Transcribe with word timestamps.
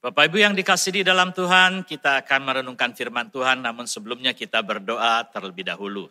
Bapak 0.00 0.32
Ibu 0.32 0.40
yang 0.40 0.56
dikasih 0.56 0.96
di 0.96 1.02
dalam 1.04 1.28
Tuhan, 1.28 1.84
kita 1.84 2.24
akan 2.24 2.40
merenungkan 2.48 2.96
firman 2.96 3.28
Tuhan, 3.28 3.60
namun 3.60 3.84
sebelumnya 3.84 4.32
kita 4.32 4.64
berdoa 4.64 5.28
terlebih 5.28 5.68
dahulu. 5.68 6.08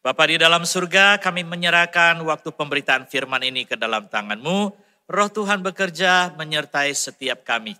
Bapak 0.00 0.32
di 0.32 0.40
dalam 0.40 0.64
surga, 0.64 1.20
kami 1.20 1.44
menyerahkan 1.44 2.16
waktu 2.24 2.48
pemberitaan 2.56 3.04
firman 3.04 3.44
ini 3.44 3.68
ke 3.68 3.76
dalam 3.76 4.08
tanganmu. 4.08 4.72
Roh 5.04 5.28
Tuhan 5.28 5.60
bekerja 5.60 6.32
menyertai 6.40 6.88
setiap 6.96 7.44
kami, 7.44 7.76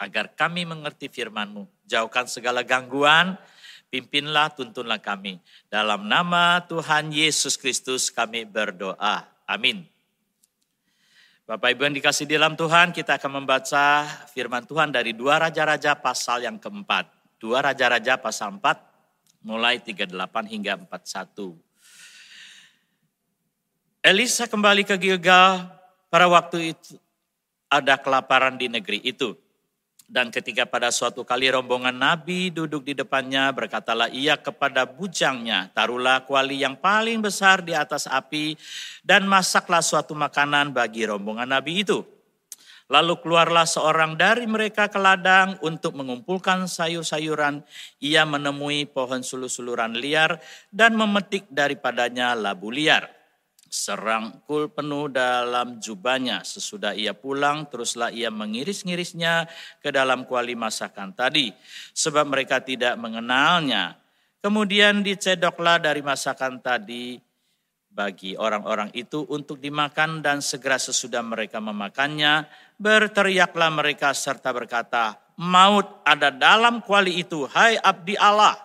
agar 0.00 0.32
kami 0.32 0.64
mengerti 0.64 1.12
firman-Mu. 1.12 1.68
Jauhkan 1.84 2.24
segala 2.24 2.64
gangguan, 2.64 3.36
pimpinlah, 3.92 4.48
tuntunlah 4.56 4.96
kami. 4.96 5.44
Dalam 5.68 6.08
nama 6.08 6.64
Tuhan 6.64 7.12
Yesus 7.12 7.60
Kristus 7.60 8.08
kami 8.08 8.48
berdoa. 8.48 9.28
Amin. 9.44 9.91
Bapak 11.52 11.68
Ibu 11.76 11.84
yang 11.84 11.92
dikasih 12.00 12.24
di 12.24 12.40
dalam 12.40 12.56
Tuhan, 12.56 12.96
kita 12.96 13.20
akan 13.20 13.44
membaca 13.44 14.08
firman 14.32 14.64
Tuhan 14.64 14.88
dari 14.88 15.12
dua 15.12 15.36
Raja-Raja 15.36 16.00
pasal 16.00 16.48
yang 16.48 16.56
keempat. 16.56 17.12
Dua 17.36 17.60
Raja-Raja 17.60 18.16
pasal 18.16 18.56
4, 18.56 19.44
mulai 19.44 19.76
38 19.76 20.16
hingga 20.48 20.80
41. 20.80 21.52
Elisa 24.00 24.48
kembali 24.48 24.88
ke 24.88 24.96
Gilgal, 24.96 25.68
pada 26.08 26.24
waktu 26.32 26.72
itu 26.72 26.96
ada 27.68 28.00
kelaparan 28.00 28.56
di 28.56 28.72
negeri 28.72 29.04
itu. 29.04 29.36
Dan 30.08 30.28
ketika 30.28 30.68
pada 30.68 30.92
suatu 30.92 31.24
kali 31.24 31.48
rombongan 31.48 31.94
nabi 31.94 32.52
duduk 32.52 32.84
di 32.84 32.92
depannya, 32.92 33.48
berkatalah 33.54 34.12
ia 34.12 34.36
kepada 34.36 34.84
bujangnya, 34.84 35.72
taruhlah 35.72 36.26
kuali 36.28 36.60
yang 36.60 36.76
paling 36.76 37.24
besar 37.24 37.64
di 37.64 37.72
atas 37.72 38.04
api 38.04 38.58
dan 39.00 39.24
masaklah 39.24 39.80
suatu 39.80 40.12
makanan 40.12 40.74
bagi 40.74 41.08
rombongan 41.08 41.48
nabi 41.48 41.86
itu. 41.86 42.04
Lalu 42.92 43.24
keluarlah 43.24 43.64
seorang 43.64 44.20
dari 44.20 44.44
mereka 44.44 44.92
ke 44.92 45.00
ladang 45.00 45.56
untuk 45.64 45.96
mengumpulkan 45.96 46.68
sayur-sayuran. 46.68 47.64
Ia 48.04 48.28
menemui 48.28 48.84
pohon 48.84 49.24
sulu-suluran 49.24 49.96
liar 49.96 50.36
dan 50.68 50.92
memetik 50.92 51.48
daripadanya 51.48 52.36
labu 52.36 52.68
liar 52.68 53.21
serangkul 53.72 54.68
penuh 54.68 55.08
dalam 55.08 55.80
jubahnya. 55.80 56.44
Sesudah 56.44 56.92
ia 56.92 57.16
pulang, 57.16 57.64
teruslah 57.72 58.12
ia 58.12 58.28
mengiris-ngirisnya 58.28 59.48
ke 59.80 59.88
dalam 59.88 60.28
kuali 60.28 60.52
masakan 60.52 61.16
tadi. 61.16 61.48
Sebab 61.96 62.28
mereka 62.28 62.60
tidak 62.60 63.00
mengenalnya. 63.00 63.96
Kemudian 64.44 65.00
dicedoklah 65.00 65.80
dari 65.80 66.04
masakan 66.04 66.60
tadi 66.60 67.16
bagi 67.88 68.36
orang-orang 68.36 68.92
itu 68.92 69.24
untuk 69.28 69.56
dimakan 69.56 70.20
dan 70.20 70.44
segera 70.44 70.76
sesudah 70.76 71.24
mereka 71.24 71.60
memakannya, 71.60 72.44
berteriaklah 72.76 73.70
mereka 73.72 74.12
serta 74.12 74.52
berkata, 74.52 75.16
maut 75.40 76.04
ada 76.04 76.28
dalam 76.28 76.84
kuali 76.84 77.20
itu, 77.20 77.48
hai 77.48 77.80
abdi 77.80 78.16
Allah. 78.20 78.56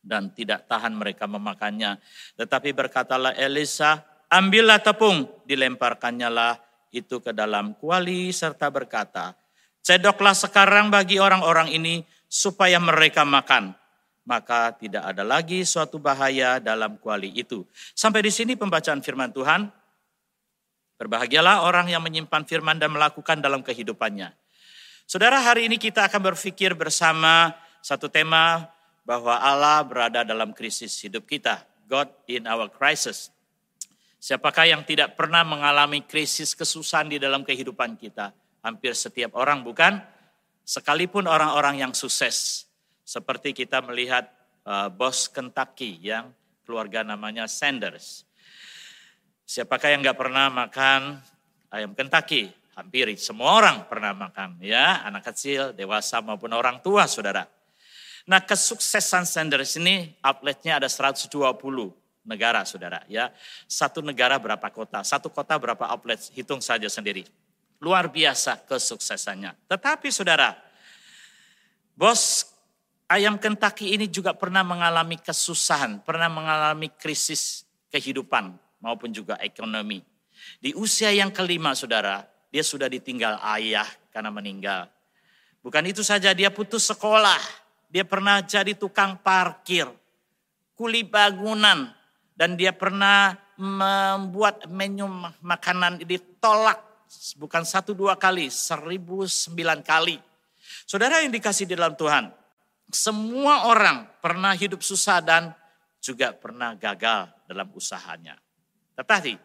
Dan 0.00 0.32
tidak 0.32 0.64
tahan 0.64 0.96
mereka 0.96 1.28
memakannya. 1.28 2.00
Tetapi 2.40 2.72
berkatalah 2.72 3.36
Elisa, 3.36 4.09
ambillah 4.30 4.80
tepung, 4.80 5.28
dilemparkannya 5.44 6.30
lah 6.30 6.54
itu 6.94 7.18
ke 7.18 7.34
dalam 7.34 7.74
kuali 7.76 8.30
serta 8.30 8.70
berkata, 8.70 9.34
cedoklah 9.82 10.34
sekarang 10.34 10.88
bagi 10.88 11.18
orang-orang 11.18 11.74
ini 11.74 12.06
supaya 12.30 12.78
mereka 12.78 13.26
makan. 13.26 13.74
Maka 14.22 14.70
tidak 14.78 15.10
ada 15.10 15.26
lagi 15.26 15.66
suatu 15.66 15.98
bahaya 15.98 16.62
dalam 16.62 16.94
kuali 17.02 17.34
itu. 17.34 17.66
Sampai 17.98 18.22
di 18.22 18.30
sini 18.30 18.54
pembacaan 18.54 19.02
firman 19.02 19.34
Tuhan. 19.34 19.66
Berbahagialah 21.00 21.64
orang 21.64 21.88
yang 21.88 22.04
menyimpan 22.04 22.44
firman 22.44 22.76
dan 22.76 22.92
melakukan 22.92 23.40
dalam 23.40 23.64
kehidupannya. 23.64 24.30
Saudara, 25.08 25.40
hari 25.42 25.66
ini 25.66 25.80
kita 25.80 26.06
akan 26.06 26.30
berpikir 26.30 26.76
bersama 26.76 27.56
satu 27.80 28.06
tema 28.06 28.68
bahwa 29.02 29.34
Allah 29.40 29.82
berada 29.82 30.22
dalam 30.22 30.52
krisis 30.52 30.94
hidup 31.00 31.26
kita. 31.26 31.64
God 31.88 32.12
in 32.30 32.46
our 32.46 32.70
crisis. 32.70 33.32
Siapakah 34.20 34.68
yang 34.68 34.84
tidak 34.84 35.16
pernah 35.16 35.40
mengalami 35.40 36.04
krisis 36.04 36.52
kesusahan 36.52 37.08
di 37.08 37.16
dalam 37.16 37.40
kehidupan 37.40 37.96
kita? 37.96 38.36
Hampir 38.60 38.92
setiap 38.92 39.32
orang 39.32 39.64
bukan? 39.64 39.96
Sekalipun 40.60 41.24
orang-orang 41.24 41.80
yang 41.80 41.96
sukses. 41.96 42.68
Seperti 43.00 43.56
kita 43.56 43.80
melihat 43.80 44.28
uh, 44.68 44.92
bos 44.92 45.24
Kentucky 45.24 45.96
yang 46.04 46.36
keluarga 46.68 47.00
namanya 47.00 47.48
Sanders. 47.48 48.28
Siapakah 49.48 49.96
yang 49.96 50.04
nggak 50.04 50.20
pernah 50.20 50.52
makan 50.52 51.16
ayam 51.72 51.96
Kentucky? 51.96 52.52
Hampir 52.76 53.08
semua 53.16 53.56
orang 53.56 53.88
pernah 53.88 54.12
makan 54.12 54.60
ya, 54.60 55.00
anak 55.00 55.32
kecil, 55.32 55.72
dewasa 55.72 56.20
maupun 56.20 56.52
orang 56.52 56.84
tua 56.84 57.08
saudara. 57.08 57.48
Nah 58.28 58.44
kesuksesan 58.44 59.24
Sanders 59.24 59.80
ini 59.80 60.12
outletnya 60.20 60.76
ada 60.76 60.92
120 60.92 61.32
negara 62.24 62.64
saudara 62.68 63.02
ya. 63.08 63.32
Satu 63.64 64.04
negara 64.04 64.36
berapa 64.36 64.68
kota, 64.72 65.00
satu 65.04 65.32
kota 65.32 65.56
berapa 65.56 65.88
outlet, 65.88 66.20
hitung 66.34 66.60
saja 66.60 66.86
sendiri. 66.88 67.26
Luar 67.80 68.12
biasa 68.12 68.60
kesuksesannya. 68.68 69.56
Tetapi 69.64 70.12
saudara, 70.12 70.52
bos 71.96 72.52
ayam 73.08 73.40
Kentucky 73.40 73.96
ini 73.96 74.06
juga 74.06 74.36
pernah 74.36 74.60
mengalami 74.60 75.16
kesusahan, 75.16 76.04
pernah 76.04 76.28
mengalami 76.28 76.92
krisis 76.92 77.64
kehidupan 77.88 78.54
maupun 78.78 79.10
juga 79.10 79.40
ekonomi. 79.40 80.04
Di 80.60 80.76
usia 80.76 81.12
yang 81.12 81.32
kelima 81.32 81.72
saudara, 81.72 82.24
dia 82.48 82.64
sudah 82.64 82.88
ditinggal 82.88 83.40
ayah 83.58 83.86
karena 84.12 84.30
meninggal. 84.32 84.90
Bukan 85.60 85.84
itu 85.84 86.00
saja, 86.00 86.32
dia 86.32 86.48
putus 86.48 86.88
sekolah. 86.88 87.40
Dia 87.90 88.06
pernah 88.06 88.40
jadi 88.40 88.72
tukang 88.72 89.18
parkir, 89.18 89.90
kuli 90.78 91.02
bangunan, 91.02 91.90
dan 92.40 92.56
dia 92.56 92.72
pernah 92.72 93.36
membuat 93.60 94.64
menu 94.72 95.04
makanan 95.44 96.00
ditolak 96.08 96.80
bukan 97.36 97.68
satu 97.68 97.92
dua 97.92 98.16
kali, 98.16 98.48
seribu 98.48 99.28
sembilan 99.28 99.84
kali. 99.84 100.16
Saudara 100.88 101.20
yang 101.20 101.28
dikasih 101.36 101.68
di 101.68 101.76
dalam 101.76 101.92
Tuhan, 101.92 102.32
semua 102.88 103.68
orang 103.68 104.08
pernah 104.24 104.56
hidup 104.56 104.80
susah 104.80 105.20
dan 105.20 105.52
juga 106.00 106.32
pernah 106.32 106.72
gagal 106.80 107.28
dalam 107.44 107.68
usahanya. 107.76 108.40
Tetapi 108.96 109.36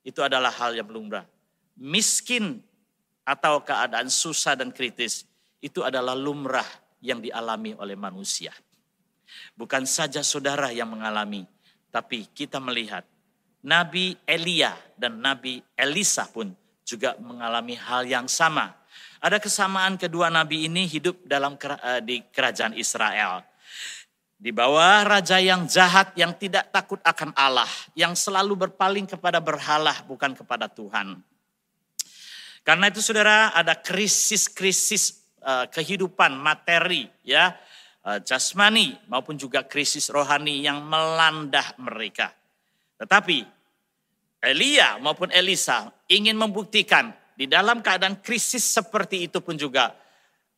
itu 0.00 0.24
adalah 0.24 0.56
hal 0.56 0.72
yang 0.72 0.88
lumrah. 0.88 1.28
Miskin 1.76 2.64
atau 3.28 3.60
keadaan 3.60 4.08
susah 4.08 4.56
dan 4.56 4.72
kritis 4.72 5.28
itu 5.60 5.84
adalah 5.84 6.16
lumrah 6.16 6.66
yang 7.04 7.20
dialami 7.20 7.76
oleh 7.76 7.92
manusia. 7.92 8.56
Bukan 9.52 9.84
saja 9.84 10.24
saudara 10.24 10.72
yang 10.72 10.88
mengalami, 10.90 11.44
tapi 11.90 12.30
kita 12.30 12.62
melihat 12.62 13.02
Nabi 13.66 14.16
Elia 14.24 14.72
dan 14.96 15.20
Nabi 15.20 15.60
Elisa 15.76 16.24
pun 16.30 16.48
juga 16.86 17.18
mengalami 17.20 17.76
hal 17.76 18.08
yang 18.08 18.26
sama. 18.30 18.72
Ada 19.20 19.36
kesamaan 19.36 20.00
kedua 20.00 20.32
nabi 20.32 20.64
ini 20.64 20.88
hidup 20.88 21.20
dalam 21.28 21.60
eh, 21.60 22.00
di 22.00 22.24
kerajaan 22.32 22.72
Israel. 22.72 23.44
Di 24.40 24.48
bawah 24.48 25.04
raja 25.04 25.36
yang 25.36 25.68
jahat 25.68 26.16
yang 26.16 26.32
tidak 26.32 26.72
takut 26.72 26.96
akan 27.04 27.36
Allah, 27.36 27.68
yang 27.92 28.16
selalu 28.16 28.64
berpaling 28.64 29.04
kepada 29.04 29.36
berhala 29.36 29.92
bukan 30.08 30.32
kepada 30.32 30.64
Tuhan. 30.64 31.20
Karena 32.64 32.88
itu 32.88 33.04
Saudara 33.04 33.52
ada 33.52 33.76
krisis-krisis 33.76 35.20
uh, 35.44 35.68
kehidupan 35.68 36.32
materi 36.40 37.12
ya 37.20 37.52
Eh, 37.52 37.69
jasmani 38.24 38.96
maupun 39.06 39.36
juga 39.36 39.60
krisis 39.64 40.08
rohani 40.08 40.64
yang 40.64 40.80
melanda 40.84 41.64
mereka. 41.76 42.32
Tetapi 42.96 43.44
Elia 44.40 44.96
maupun 45.00 45.28
Elisa 45.28 45.92
ingin 46.08 46.36
membuktikan 46.36 47.12
di 47.36 47.44
dalam 47.44 47.84
keadaan 47.84 48.20
krisis 48.20 48.64
seperti 48.64 49.28
itu 49.28 49.40
pun 49.44 49.56
juga 49.56 49.92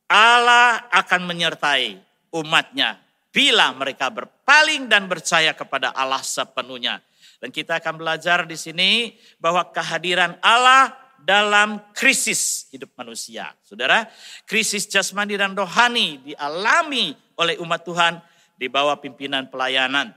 Allah 0.06 0.86
akan 0.90 1.26
menyertai 1.26 1.98
umatnya 2.30 2.98
bila 3.34 3.72
mereka 3.74 4.12
berpaling 4.12 4.86
dan 4.86 5.08
percaya 5.08 5.56
kepada 5.56 5.90
Allah 5.90 6.20
sepenuhnya. 6.22 7.00
Dan 7.42 7.50
kita 7.50 7.82
akan 7.82 7.98
belajar 7.98 8.46
di 8.46 8.54
sini 8.54 9.18
bahwa 9.42 9.66
kehadiran 9.74 10.38
Allah 10.38 10.94
dalam 11.22 11.78
krisis 11.94 12.66
hidup 12.74 12.90
manusia. 12.98 13.54
Saudara, 13.62 14.10
krisis 14.44 14.90
jasmani 14.90 15.38
dan 15.38 15.54
rohani 15.54 16.18
dialami 16.22 17.14
oleh 17.38 17.56
umat 17.62 17.82
Tuhan 17.86 18.18
di 18.58 18.66
bawah 18.66 18.98
pimpinan 18.98 19.46
pelayanan 19.48 20.14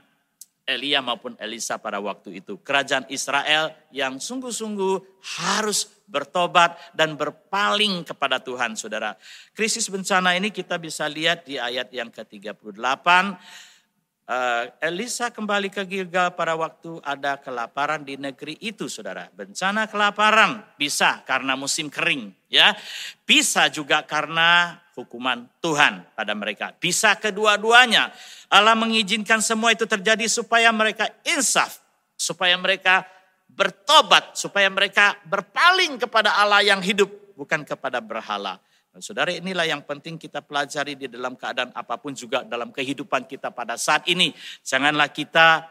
Elia 0.66 0.98
maupun 0.98 1.38
Elisa 1.38 1.78
pada 1.78 2.02
waktu 2.02 2.42
itu. 2.42 2.58
Kerajaan 2.58 3.06
Israel 3.06 3.70
yang 3.94 4.18
sungguh-sungguh 4.18 5.22
harus 5.38 5.86
bertobat 6.10 6.74
dan 6.90 7.14
berpaling 7.14 8.02
kepada 8.02 8.42
Tuhan, 8.42 8.74
saudara. 8.74 9.14
Krisis 9.54 9.86
bencana 9.86 10.34
ini 10.34 10.50
kita 10.50 10.74
bisa 10.82 11.06
lihat 11.06 11.46
di 11.46 11.54
ayat 11.54 11.94
yang 11.94 12.10
ke-38. 12.10 13.06
Uh, 14.26 14.66
Elisa 14.82 15.30
kembali 15.30 15.70
ke 15.70 15.86
Gilgal 15.86 16.34
pada 16.34 16.58
waktu 16.58 16.98
ada 17.06 17.38
kelaparan 17.38 18.02
di 18.02 18.18
negeri 18.18 18.58
itu, 18.58 18.90
saudara. 18.90 19.30
Bencana 19.30 19.86
kelaparan 19.86 20.66
bisa 20.74 21.22
karena 21.22 21.54
musim 21.54 21.86
kering, 21.86 22.34
ya. 22.50 22.74
Bisa 23.22 23.70
juga 23.70 24.02
karena 24.02 24.82
hukuman 24.98 25.46
Tuhan 25.62 26.02
pada 26.18 26.34
mereka. 26.34 26.74
Bisa 26.74 27.14
kedua-duanya. 27.14 28.10
Allah 28.50 28.74
mengizinkan 28.74 29.38
semua 29.38 29.70
itu 29.70 29.86
terjadi 29.86 30.26
supaya 30.26 30.74
mereka 30.74 31.06
insaf, 31.22 31.78
supaya 32.18 32.58
mereka 32.58 33.06
bertobat, 33.46 34.34
supaya 34.34 34.66
mereka 34.66 35.14
berpaling 35.22 36.02
kepada 36.02 36.34
Allah 36.34 36.66
yang 36.66 36.82
hidup, 36.82 37.08
bukan 37.38 37.62
kepada 37.62 38.02
berhala. 38.02 38.58
Dan 38.96 39.04
saudara 39.04 39.28
inilah 39.28 39.68
yang 39.68 39.84
penting 39.84 40.16
kita 40.16 40.40
pelajari 40.40 40.96
di 40.96 41.04
dalam 41.04 41.36
keadaan 41.36 41.68
apa 41.76 42.00
pun 42.00 42.16
juga 42.16 42.48
dalam 42.48 42.72
kehidupan 42.72 43.28
kita 43.28 43.52
pada 43.52 43.76
saat 43.76 44.08
ini. 44.08 44.32
Janganlah 44.64 45.12
kita 45.12 45.68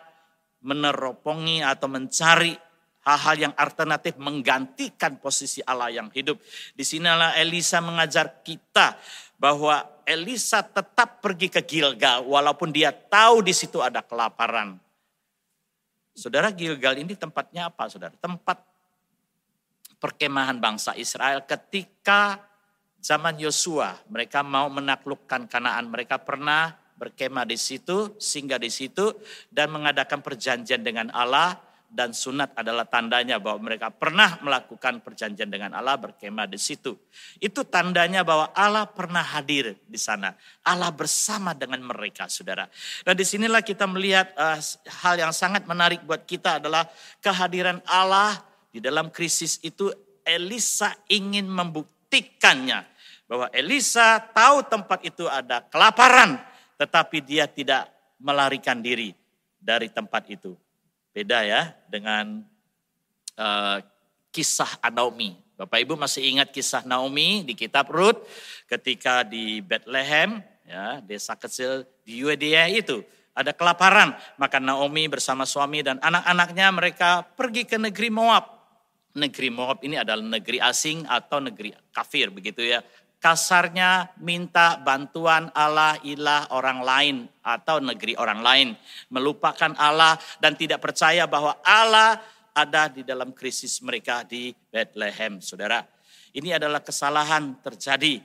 meneropongi 0.61 1.65
atau 1.65 1.89
mencari 1.89 2.53
hal-hal 3.01 3.49
yang 3.49 3.53
alternatif 3.57 4.21
menggantikan 4.21 5.17
posisi 5.17 5.57
Allah 5.65 5.89
yang 5.89 6.13
hidup. 6.13 6.37
Di 6.77 6.85
sinilah 6.85 7.33
Elisa 7.41 7.81
mengajar 7.81 8.45
kita 8.45 8.93
bahwa 9.41 9.81
Elisa 10.05 10.61
tetap 10.61 11.17
pergi 11.17 11.49
ke 11.49 11.65
Gilgal 11.65 12.29
walaupun 12.29 12.69
dia 12.69 12.93
tahu 12.93 13.41
di 13.41 13.57
situ 13.57 13.81
ada 13.81 14.05
kelaparan. 14.05 14.77
Saudara 16.13 16.53
Gilgal 16.53 17.01
ini 17.01 17.17
tempatnya 17.17 17.73
apa 17.73 17.89
saudara? 17.89 18.13
Tempat 18.21 18.61
perkemahan 19.97 20.61
bangsa 20.61 20.93
Israel 20.93 21.41
ketika 21.41 22.53
zaman 23.05 23.37
Yosua, 23.37 24.01
mereka 24.09 24.41
mau 24.41 24.65
menaklukkan 24.73 25.45
Kanaan. 25.45 25.93
Mereka 25.93 26.25
pernah 26.25 26.73
berkemah 26.97 27.45
di 27.45 27.53
situ, 27.53 28.17
singgah 28.17 28.57
di 28.57 28.73
situ, 28.73 29.13
dan 29.53 29.69
mengadakan 29.69 30.25
perjanjian 30.25 30.81
dengan 30.81 31.13
Allah. 31.13 31.61
Dan 31.85 32.11
sunat 32.11 32.59
adalah 32.59 32.83
tandanya 32.83 33.39
bahwa 33.39 33.71
mereka 33.71 33.87
pernah 33.87 34.35
melakukan 34.43 34.99
perjanjian 34.99 35.47
dengan 35.47 35.71
Allah 35.71 35.95
berkemah 35.95 36.43
di 36.43 36.59
situ. 36.59 36.91
Itu 37.39 37.63
tandanya 37.63 38.19
bahwa 38.25 38.51
Allah 38.51 38.83
pernah 38.89 39.23
hadir 39.23 39.79
di 39.87 39.95
sana. 39.95 40.35
Allah 40.65 40.91
bersama 40.91 41.55
dengan 41.55 41.79
mereka, 41.79 42.27
saudara. 42.27 42.67
Dan 43.05 43.15
di 43.15 43.23
sinilah 43.23 43.63
kita 43.63 43.87
melihat 43.87 44.27
uh, 44.35 44.59
hal 45.05 45.15
yang 45.15 45.31
sangat 45.31 45.63
menarik 45.63 46.03
buat 46.03 46.27
kita 46.27 46.59
adalah 46.59 46.83
kehadiran 47.23 47.79
Allah 47.87 48.43
di 48.75 48.83
dalam 48.83 49.07
krisis 49.07 49.61
itu. 49.63 49.87
Elisa 50.25 50.89
ingin 51.05 51.45
membuktikannya 51.45 52.94
bahwa 53.25 53.49
Elisa 53.49 54.21
tahu 54.33 54.65
tempat 54.65 55.01
itu 55.01 55.25
ada 55.25 55.65
kelaparan, 55.65 56.37
tetapi 56.77 57.21
dia 57.25 57.49
tidak 57.49 57.89
melarikan 58.21 58.79
diri 58.79 59.13
dari 59.57 59.89
tempat 59.89 60.29
itu. 60.29 60.53
Beda 61.09 61.41
ya 61.41 61.73
dengan 61.89 62.43
uh, 63.39 63.77
kisah 64.29 64.77
Naomi. 64.91 65.39
Bapak 65.55 65.79
Ibu 65.79 65.95
masih 65.95 66.35
ingat 66.35 66.51
kisah 66.51 66.83
Naomi 66.83 67.47
di 67.47 67.55
kitab 67.55 67.87
Rut 67.87 68.27
ketika 68.67 69.23
di 69.23 69.63
Bethlehem, 69.63 70.43
ya, 70.67 70.99
desa 70.99 71.31
kecil 71.39 71.87
di 72.03 72.19
Yudea 72.19 72.67
itu 72.67 72.99
ada 73.31 73.55
kelaparan. 73.55 74.11
Maka 74.35 74.59
Naomi 74.59 75.07
bersama 75.07 75.47
suami 75.47 75.79
dan 75.79 75.95
anak-anaknya 76.03 76.67
mereka 76.75 77.23
pergi 77.23 77.63
ke 77.63 77.79
negeri 77.79 78.11
Moab. 78.11 78.51
Negeri 79.15 79.47
Moab 79.47 79.79
ini 79.87 79.95
adalah 79.95 80.19
negeri 80.19 80.59
asing 80.59 81.07
atau 81.07 81.39
negeri 81.39 81.71
kafir 81.95 82.27
begitu 82.35 82.59
ya 82.59 82.83
kasarnya 83.19 84.13
minta 84.21 84.77
bantuan 84.79 85.49
Allah 85.55 85.97
ilah 86.05 86.49
orang 86.53 86.79
lain 86.85 87.15
atau 87.41 87.81
negeri 87.81 88.13
orang 88.15 88.41
lain. 88.41 88.67
Melupakan 89.09 89.73
Allah 89.77 90.19
dan 90.39 90.53
tidak 90.53 90.81
percaya 90.81 91.25
bahwa 91.25 91.57
Allah 91.65 92.21
ada 92.55 92.87
di 92.87 93.03
dalam 93.03 93.35
krisis 93.35 93.83
mereka 93.83 94.23
di 94.23 94.55
Bethlehem. 94.71 95.43
Saudara, 95.43 95.83
ini 96.31 96.55
adalah 96.55 96.79
kesalahan 96.79 97.59
terjadi. 97.59 98.23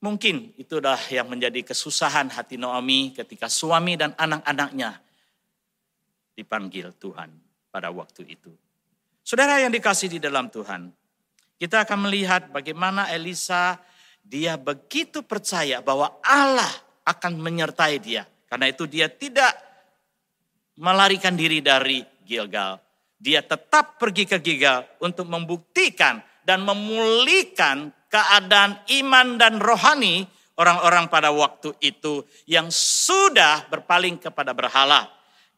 Mungkin 0.00 0.56
itu 0.60 0.80
adalah 0.80 1.00
yang 1.08 1.28
menjadi 1.28 1.64
kesusahan 1.64 2.28
hati 2.32 2.60
Naomi 2.60 3.16
ketika 3.16 3.48
suami 3.48 3.96
dan 3.96 4.12
anak-anaknya 4.16 5.00
dipanggil 6.36 6.92
Tuhan 7.00 7.32
pada 7.72 7.88
waktu 7.88 8.36
itu. 8.36 8.52
Saudara 9.24 9.56
yang 9.64 9.72
dikasih 9.72 10.12
di 10.12 10.18
dalam 10.20 10.52
Tuhan, 10.52 10.92
kita 11.56 11.88
akan 11.88 12.04
melihat 12.04 12.52
bagaimana 12.52 13.08
Elisa 13.08 13.80
dia 14.24 14.56
begitu 14.56 15.20
percaya 15.20 15.84
bahwa 15.84 16.16
Allah 16.24 16.72
akan 17.04 17.36
menyertai 17.38 18.00
dia. 18.00 18.24
Karena 18.48 18.72
itu 18.72 18.88
dia 18.88 19.12
tidak 19.12 19.52
melarikan 20.80 21.36
diri 21.36 21.60
dari 21.60 22.00
Gilgal. 22.24 22.80
Dia 23.20 23.44
tetap 23.44 24.00
pergi 24.00 24.24
ke 24.24 24.40
Gilgal 24.40 24.88
untuk 25.04 25.28
membuktikan 25.28 26.24
dan 26.42 26.64
memulihkan 26.64 27.92
keadaan 28.08 28.80
iman 29.00 29.36
dan 29.36 29.60
rohani 29.60 30.24
orang-orang 30.56 31.10
pada 31.10 31.34
waktu 31.34 31.74
itu 31.82 32.24
yang 32.48 32.68
sudah 32.72 33.68
berpaling 33.68 34.16
kepada 34.20 34.54
berhala. 34.54 35.10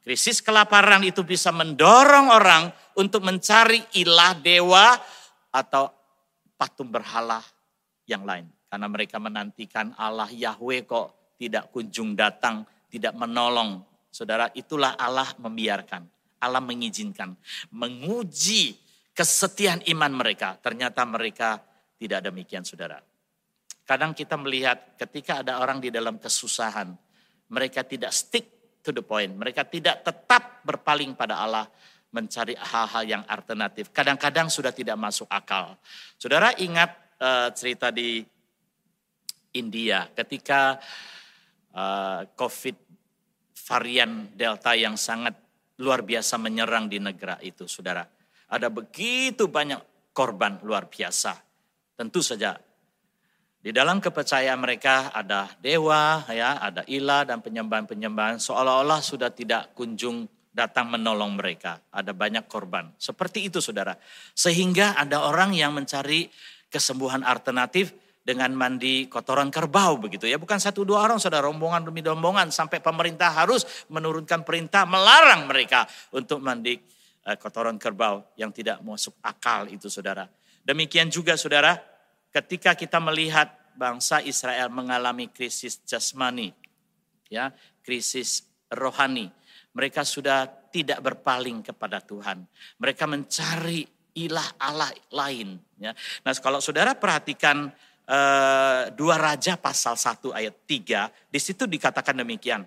Krisis 0.06 0.38
kelaparan 0.38 1.02
itu 1.02 1.26
bisa 1.26 1.50
mendorong 1.50 2.30
orang 2.30 2.70
untuk 2.94 3.26
mencari 3.26 3.82
ilah 3.98 4.38
dewa 4.38 4.94
atau 5.50 5.90
patung 6.54 6.88
berhala 6.88 7.42
yang 8.06 8.22
lain. 8.22 8.55
Karena 8.66 8.86
mereka 8.90 9.16
menantikan 9.22 9.94
Allah 9.94 10.26
Yahweh 10.26 10.82
kok 10.84 11.38
tidak 11.38 11.70
kunjung 11.70 12.18
datang, 12.18 12.66
tidak 12.90 13.14
menolong. 13.14 13.84
Saudara, 14.10 14.50
itulah 14.56 14.96
Allah 14.98 15.28
membiarkan. 15.38 16.02
Allah 16.40 16.60
mengizinkan. 16.60 17.36
Menguji 17.72 18.76
kesetiaan 19.16 19.84
iman 19.92 20.12
mereka. 20.12 20.56
Ternyata 20.60 21.04
mereka 21.08 21.60
tidak 21.96 22.26
demikian 22.26 22.64
saudara. 22.64 23.00
Kadang 23.86 24.12
kita 24.12 24.34
melihat 24.34 24.98
ketika 24.98 25.46
ada 25.46 25.62
orang 25.62 25.78
di 25.78 25.94
dalam 25.94 26.18
kesusahan. 26.18 26.90
Mereka 27.46 27.86
tidak 27.86 28.10
stick 28.10 28.80
to 28.82 28.90
the 28.90 29.04
point. 29.04 29.30
Mereka 29.30 29.62
tidak 29.70 30.02
tetap 30.02 30.66
berpaling 30.66 31.14
pada 31.14 31.38
Allah 31.38 31.70
mencari 32.10 32.58
hal-hal 32.58 33.04
yang 33.06 33.22
alternatif. 33.28 33.94
Kadang-kadang 33.94 34.50
sudah 34.50 34.74
tidak 34.74 34.98
masuk 34.98 35.30
akal. 35.30 35.78
Saudara 36.18 36.50
ingat 36.58 36.90
uh, 37.20 37.48
cerita 37.54 37.94
di 37.94 38.24
India 39.54 40.10
ketika 40.16 40.80
uh, 41.76 42.26
COVID 42.34 42.76
varian 43.66 44.30
Delta 44.34 44.74
yang 44.74 44.98
sangat 44.98 45.34
luar 45.78 46.02
biasa 46.02 46.40
menyerang 46.40 46.88
di 46.88 46.98
negara 46.98 47.36
itu, 47.44 47.68
saudara. 47.68 48.06
Ada 48.50 48.70
begitu 48.72 49.50
banyak 49.50 50.10
korban 50.14 50.62
luar 50.64 50.88
biasa. 50.88 51.36
Tentu 51.96 52.24
saja 52.24 52.56
di 53.66 53.74
dalam 53.74 53.98
kepercayaan 53.98 54.62
mereka 54.62 55.10
ada 55.10 55.50
dewa, 55.58 56.22
ya, 56.30 56.62
ada 56.62 56.86
ilah 56.86 57.26
dan 57.26 57.42
penyembahan-penyembahan 57.42 58.38
seolah-olah 58.38 59.02
sudah 59.02 59.34
tidak 59.34 59.74
kunjung 59.74 60.30
datang 60.54 60.86
menolong 60.86 61.34
mereka. 61.34 61.82
Ada 61.90 62.14
banyak 62.14 62.46
korban. 62.46 62.94
Seperti 62.94 63.50
itu 63.50 63.58
saudara. 63.58 63.98
Sehingga 64.38 64.94
ada 64.94 65.26
orang 65.26 65.50
yang 65.50 65.74
mencari 65.74 66.30
kesembuhan 66.70 67.26
alternatif 67.26 67.90
dengan 68.26 68.50
mandi 68.58 69.06
kotoran 69.06 69.54
kerbau 69.54 70.02
begitu 70.02 70.26
ya. 70.26 70.34
Bukan 70.34 70.58
satu 70.58 70.82
dua 70.82 71.06
orang 71.06 71.22
saudara 71.22 71.46
rombongan 71.46 71.86
demi 71.86 72.02
rombongan 72.02 72.50
sampai 72.50 72.82
pemerintah 72.82 73.30
harus 73.30 73.62
menurunkan 73.86 74.42
perintah 74.42 74.82
melarang 74.82 75.46
mereka 75.46 75.86
untuk 76.10 76.42
mandi 76.42 76.74
eh, 77.22 77.36
kotoran 77.38 77.78
kerbau 77.78 78.34
yang 78.34 78.50
tidak 78.50 78.82
masuk 78.82 79.14
akal 79.22 79.70
itu 79.70 79.86
saudara. 79.86 80.26
Demikian 80.66 81.06
juga 81.06 81.38
saudara 81.38 81.78
ketika 82.34 82.74
kita 82.74 82.98
melihat 82.98 83.46
bangsa 83.78 84.18
Israel 84.26 84.74
mengalami 84.74 85.30
krisis 85.30 85.78
jasmani 85.86 86.50
ya, 87.30 87.54
krisis 87.86 88.42
rohani. 88.74 89.30
Mereka 89.70 90.02
sudah 90.02 90.48
tidak 90.74 90.98
berpaling 91.04 91.62
kepada 91.62 92.00
Tuhan. 92.00 92.42
Mereka 92.80 93.04
mencari 93.06 93.84
ilah 94.16 94.56
Allah 94.56 94.90
lain. 95.12 95.60
Ya. 95.76 95.92
Nah 96.24 96.32
kalau 96.40 96.64
saudara 96.64 96.96
perhatikan 96.96 97.68
uh, 98.06 98.90
dua 98.94 99.18
Raja 99.18 99.58
pasal 99.58 99.98
1 99.98 100.32
ayat 100.32 100.54
3, 100.64 101.30
di 101.30 101.40
situ 101.42 101.66
dikatakan 101.66 102.16
demikian. 102.16 102.64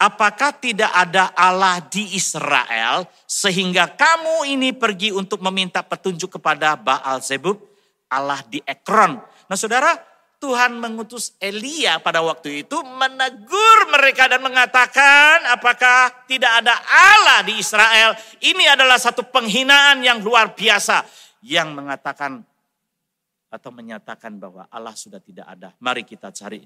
Apakah 0.00 0.56
tidak 0.56 0.88
ada 0.96 1.28
Allah 1.36 1.84
di 1.84 2.16
Israel 2.16 3.04
sehingga 3.28 3.84
kamu 3.84 4.48
ini 4.48 4.72
pergi 4.72 5.12
untuk 5.12 5.44
meminta 5.44 5.84
petunjuk 5.84 6.40
kepada 6.40 6.72
Baal 6.72 7.20
Zebub, 7.20 7.60
Allah 8.08 8.40
di 8.48 8.64
Ekron. 8.64 9.20
Nah 9.20 9.58
saudara, 9.60 10.00
Tuhan 10.40 10.80
mengutus 10.80 11.36
Elia 11.36 12.00
pada 12.00 12.24
waktu 12.24 12.64
itu 12.64 12.80
menegur 12.80 13.78
mereka 13.92 14.24
dan 14.24 14.40
mengatakan 14.40 15.44
apakah 15.52 16.24
tidak 16.24 16.64
ada 16.64 16.72
Allah 16.88 17.44
di 17.44 17.60
Israel. 17.60 18.16
Ini 18.40 18.72
adalah 18.72 18.96
satu 18.96 19.28
penghinaan 19.28 20.00
yang 20.00 20.24
luar 20.24 20.56
biasa 20.56 21.04
yang 21.44 21.76
mengatakan 21.76 22.40
atau 23.50 23.70
menyatakan 23.74 24.38
bahwa 24.38 24.70
Allah 24.70 24.94
sudah 24.94 25.18
tidak 25.18 25.44
ada. 25.50 25.74
Mari 25.82 26.06
kita 26.06 26.30
cari 26.30 26.62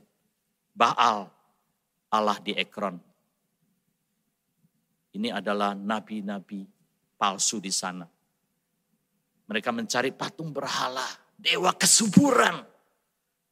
Baal, 0.75 1.31
Allah 2.13 2.39
di 2.43 2.53
Ekron. 2.53 2.99
Ini 5.15 5.31
adalah 5.31 5.73
nabi-nabi 5.73 6.67
palsu 7.15 7.63
di 7.63 7.71
sana. 7.71 8.05
Mereka 9.47 9.71
mencari 9.71 10.11
patung 10.11 10.51
berhala, 10.51 11.07
dewa 11.39 11.71
kesuburan. 11.79 12.67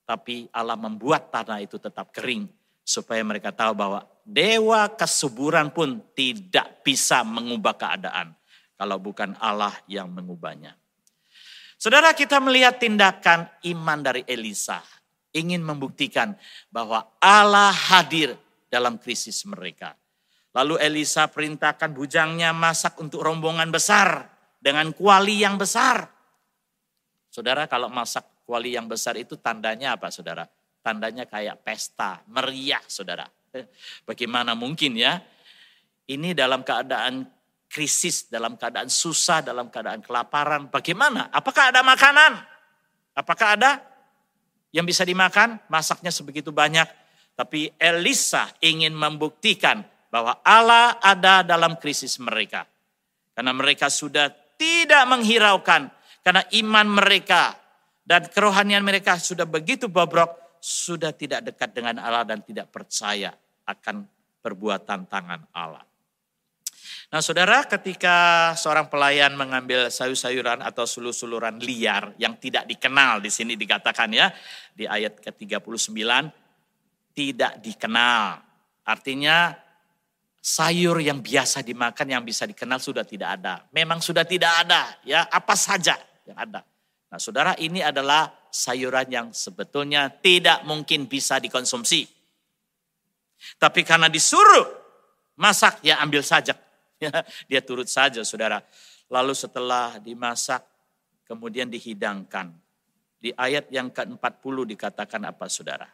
Tapi 0.02 0.50
Allah 0.50 0.74
membuat 0.74 1.30
tanah 1.30 1.62
itu 1.62 1.78
tetap 1.78 2.10
kering 2.10 2.50
supaya 2.82 3.22
mereka 3.22 3.54
tahu 3.54 3.72
bahwa 3.78 4.02
dewa 4.26 4.90
kesuburan 4.98 5.70
pun 5.70 6.02
tidak 6.18 6.82
bisa 6.82 7.22
mengubah 7.22 7.78
keadaan 7.78 8.34
kalau 8.74 8.98
bukan 8.98 9.38
Allah 9.38 9.70
yang 9.86 10.10
mengubahnya. 10.10 10.74
Saudara 11.82 12.14
kita 12.14 12.38
melihat 12.38 12.78
tindakan 12.78 13.50
iman 13.66 13.98
dari 14.06 14.22
Elisa 14.30 14.78
ingin 15.34 15.66
membuktikan 15.66 16.30
bahwa 16.70 17.10
Allah 17.18 17.74
hadir 17.74 18.38
dalam 18.70 19.02
krisis 19.02 19.42
mereka. 19.50 19.98
Lalu 20.54 20.78
Elisa 20.78 21.26
perintahkan 21.26 21.90
bujangnya 21.90 22.54
masak 22.54 22.94
untuk 23.02 23.26
rombongan 23.26 23.74
besar 23.74 24.30
dengan 24.62 24.94
kuali 24.94 25.42
yang 25.42 25.58
besar. 25.58 26.06
Saudara 27.26 27.66
kalau 27.66 27.90
masak 27.90 28.46
kuali 28.46 28.78
yang 28.78 28.86
besar 28.86 29.18
itu 29.18 29.34
tandanya 29.42 29.98
apa 29.98 30.06
saudara? 30.14 30.46
Tandanya 30.86 31.26
kayak 31.26 31.66
pesta, 31.66 32.22
meriah 32.30 32.84
saudara. 32.86 33.26
Bagaimana 34.06 34.54
mungkin 34.54 34.94
ya? 34.94 35.18
Ini 36.06 36.30
dalam 36.30 36.62
keadaan 36.62 37.26
krisis, 37.72 38.28
dalam 38.28 38.60
keadaan 38.60 38.92
susah, 38.92 39.40
dalam 39.40 39.72
keadaan 39.72 40.04
kelaparan. 40.04 40.68
Bagaimana? 40.68 41.32
Apakah 41.32 41.72
ada 41.72 41.80
makanan? 41.80 42.36
Apakah 43.16 43.56
ada 43.56 43.80
yang 44.76 44.84
bisa 44.84 45.08
dimakan? 45.08 45.56
Masaknya 45.72 46.12
sebegitu 46.12 46.52
banyak. 46.52 46.84
Tapi 47.32 47.72
Elisa 47.80 48.52
ingin 48.60 48.92
membuktikan 48.92 49.80
bahwa 50.12 50.36
Allah 50.44 51.00
ada 51.00 51.40
dalam 51.40 51.80
krisis 51.80 52.20
mereka. 52.20 52.68
Karena 53.32 53.56
mereka 53.56 53.88
sudah 53.88 54.28
tidak 54.60 55.08
menghiraukan. 55.08 55.88
Karena 56.20 56.44
iman 56.60 56.86
mereka 56.92 57.56
dan 58.04 58.28
kerohanian 58.28 58.84
mereka 58.84 59.16
sudah 59.16 59.48
begitu 59.48 59.88
bobrok. 59.88 60.60
Sudah 60.62 61.10
tidak 61.10 61.42
dekat 61.42 61.74
dengan 61.74 61.98
Allah 61.98 62.22
dan 62.22 62.38
tidak 62.44 62.70
percaya 62.70 63.34
akan 63.66 64.06
perbuatan 64.38 65.10
tangan 65.10 65.42
Allah. 65.50 65.82
Nah 67.12 67.20
saudara 67.20 67.60
ketika 67.68 68.50
seorang 68.56 68.88
pelayan 68.88 69.36
mengambil 69.36 69.92
sayur-sayuran 69.92 70.64
atau 70.64 70.88
sulu-suluran 70.88 71.60
liar 71.60 72.16
yang 72.16 72.40
tidak 72.40 72.64
dikenal 72.64 73.20
di 73.20 73.28
sini 73.28 73.52
dikatakan 73.52 74.08
ya 74.16 74.32
di 74.72 74.88
ayat 74.88 75.20
ke-39 75.20 75.92
tidak 77.12 77.60
dikenal. 77.60 78.40
Artinya 78.88 79.52
sayur 80.40 81.04
yang 81.04 81.20
biasa 81.20 81.60
dimakan 81.60 82.16
yang 82.16 82.24
bisa 82.24 82.48
dikenal 82.48 82.80
sudah 82.80 83.04
tidak 83.04 83.36
ada. 83.36 83.68
Memang 83.76 84.00
sudah 84.00 84.24
tidak 84.24 84.64
ada, 84.64 84.96
ya 85.04 85.28
apa 85.28 85.52
saja 85.52 86.00
yang 86.24 86.40
ada. 86.40 86.64
Nah 87.12 87.20
saudara 87.20 87.52
ini 87.60 87.84
adalah 87.84 88.32
sayuran 88.48 89.12
yang 89.12 89.26
sebetulnya 89.36 90.08
tidak 90.08 90.64
mungkin 90.64 91.04
bisa 91.12 91.36
dikonsumsi. 91.36 92.08
Tapi 93.60 93.84
karena 93.84 94.08
disuruh 94.08 94.64
masak, 95.36 95.84
ya 95.84 96.00
ambil 96.00 96.24
saja. 96.24 96.56
Ya, 97.10 97.26
dia 97.50 97.60
turut 97.60 97.90
saja 97.90 98.22
saudara. 98.22 98.62
Lalu 99.10 99.34
setelah 99.34 99.98
dimasak, 99.98 100.62
kemudian 101.26 101.66
dihidangkan. 101.66 102.54
Di 103.18 103.34
ayat 103.34 103.70
yang 103.74 103.90
ke-40 103.90 104.56
dikatakan 104.74 105.22
apa 105.26 105.46
saudara? 105.50 105.90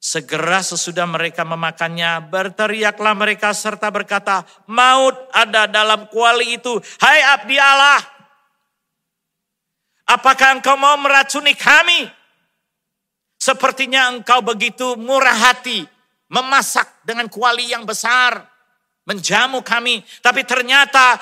Segera 0.00 0.64
sesudah 0.64 1.04
mereka 1.04 1.44
memakannya, 1.44 2.24
berteriaklah 2.30 3.12
mereka 3.12 3.52
serta 3.52 3.92
berkata, 3.92 4.48
maut 4.64 5.12
ada 5.28 5.68
dalam 5.68 6.08
kuali 6.08 6.56
itu. 6.56 6.80
Hai 6.96 7.20
abdi 7.20 7.60
Allah, 7.60 8.00
apakah 10.08 10.56
engkau 10.56 10.74
mau 10.80 10.96
meracuni 10.96 11.52
kami? 11.52 12.08
Sepertinya 13.36 14.08
engkau 14.08 14.40
begitu 14.40 14.96
murah 14.96 15.36
hati, 15.36 15.84
memasak 16.32 16.88
dengan 17.04 17.28
kuali 17.28 17.70
yang 17.70 17.84
besar, 17.84 18.49
menjamu 19.10 19.66
kami. 19.66 20.06
Tapi 20.22 20.46
ternyata 20.46 21.18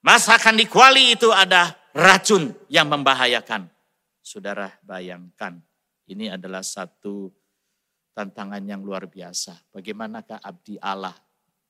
masakan 0.00 0.56
di 0.56 0.64
kuali 0.64 1.12
itu 1.12 1.28
ada 1.28 1.76
racun 1.92 2.56
yang 2.72 2.88
membahayakan. 2.88 3.68
Saudara 4.24 4.72
bayangkan, 4.80 5.60
ini 6.08 6.32
adalah 6.32 6.64
satu 6.64 7.28
tantangan 8.16 8.64
yang 8.64 8.80
luar 8.80 9.04
biasa. 9.04 9.68
Bagaimanakah 9.76 10.40
abdi 10.40 10.80
Allah 10.80 11.12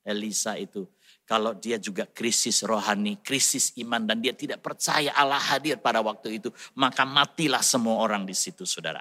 Elisa 0.07 0.55
itu 0.59 0.87
kalau 1.27 1.55
dia 1.55 1.79
juga 1.79 2.05
krisis 2.07 2.67
rohani, 2.67 3.19
krisis 3.23 3.71
iman 3.79 4.03
dan 4.03 4.19
dia 4.19 4.35
tidak 4.35 4.61
percaya 4.63 5.15
Allah 5.15 5.39
hadir 5.39 5.79
pada 5.79 6.03
waktu 6.03 6.43
itu, 6.43 6.51
maka 6.75 7.07
matilah 7.07 7.63
semua 7.63 8.03
orang 8.03 8.27
di 8.27 8.35
situ 8.35 8.67
Saudara. 8.67 9.01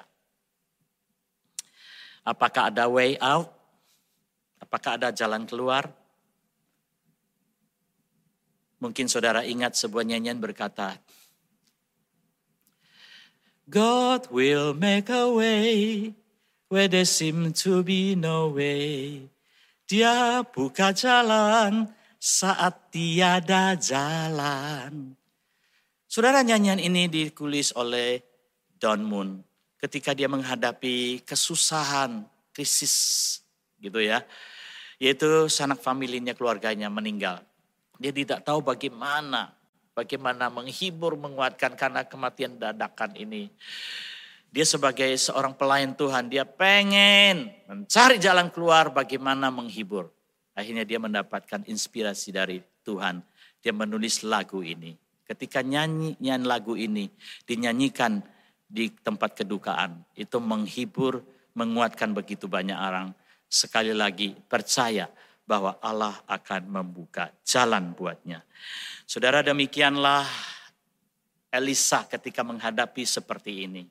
Apakah 2.22 2.70
ada 2.70 2.86
way 2.86 3.18
out? 3.18 3.50
Apakah 4.62 4.94
ada 4.94 5.10
jalan 5.10 5.42
keluar? 5.42 5.90
Mungkin 8.82 9.06
saudara 9.06 9.46
ingat 9.46 9.78
sebuah 9.78 10.02
nyanyian 10.02 10.42
berkata, 10.42 10.98
God 13.70 14.26
will 14.34 14.74
make 14.74 15.06
a 15.06 15.30
way 15.30 16.10
where 16.66 16.90
there 16.90 17.06
seem 17.06 17.54
to 17.62 17.86
be 17.86 18.18
no 18.18 18.50
way. 18.50 19.22
Dia 19.86 20.42
buka 20.42 20.90
jalan 20.90 21.94
saat 22.18 22.90
tiada 22.90 23.78
jalan. 23.78 25.14
Saudara 26.10 26.42
nyanyian 26.42 26.82
ini 26.82 27.06
ditulis 27.06 27.70
oleh 27.78 28.18
Don 28.82 29.06
Moon 29.06 29.46
ketika 29.78 30.10
dia 30.10 30.26
menghadapi 30.26 31.22
kesusahan, 31.22 32.26
krisis 32.50 33.38
gitu 33.78 34.02
ya. 34.02 34.26
Yaitu 34.98 35.46
sanak 35.46 35.78
familinya, 35.78 36.34
keluarganya 36.34 36.90
meninggal. 36.90 37.46
Dia 38.02 38.10
tidak 38.10 38.42
tahu 38.42 38.66
bagaimana, 38.66 39.54
bagaimana 39.94 40.50
menghibur, 40.50 41.14
menguatkan 41.14 41.78
karena 41.78 42.02
kematian 42.02 42.58
dadakan 42.58 43.14
ini. 43.14 43.46
Dia 44.50 44.66
sebagai 44.66 45.06
seorang 45.14 45.54
pelayan 45.54 45.94
Tuhan, 45.94 46.26
dia 46.26 46.42
pengen 46.42 47.54
mencari 47.70 48.18
jalan 48.18 48.50
keluar 48.50 48.90
bagaimana 48.90 49.54
menghibur. 49.54 50.10
Akhirnya 50.52 50.82
dia 50.82 50.98
mendapatkan 50.98 51.62
inspirasi 51.70 52.34
dari 52.34 52.58
Tuhan. 52.82 53.22
Dia 53.62 53.70
menulis 53.70 54.26
lagu 54.26 54.66
ini. 54.66 54.98
Ketika 55.22 55.62
nyanyian 55.62 56.42
lagu 56.42 56.74
ini 56.74 57.06
dinyanyikan 57.46 58.18
di 58.66 58.90
tempat 58.90 59.38
kedukaan, 59.38 60.02
itu 60.18 60.42
menghibur, 60.42 61.22
menguatkan 61.54 62.12
begitu 62.12 62.50
banyak 62.50 62.76
orang. 62.76 63.14
Sekali 63.46 63.94
lagi 63.94 64.34
percaya 64.34 65.06
bahwa 65.42 65.76
Allah 65.82 66.16
akan 66.30 66.62
membuka 66.70 67.30
jalan 67.42 67.92
buatnya. 67.92 68.42
Saudara 69.04 69.42
demikianlah 69.42 70.24
Elisa 71.52 72.08
ketika 72.08 72.40
menghadapi 72.40 73.04
seperti 73.04 73.68
ini 73.68 73.84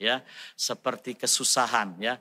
ya. 0.00 0.20
Seperti 0.58 1.14
kesusahan 1.14 1.96
ya. 2.02 2.18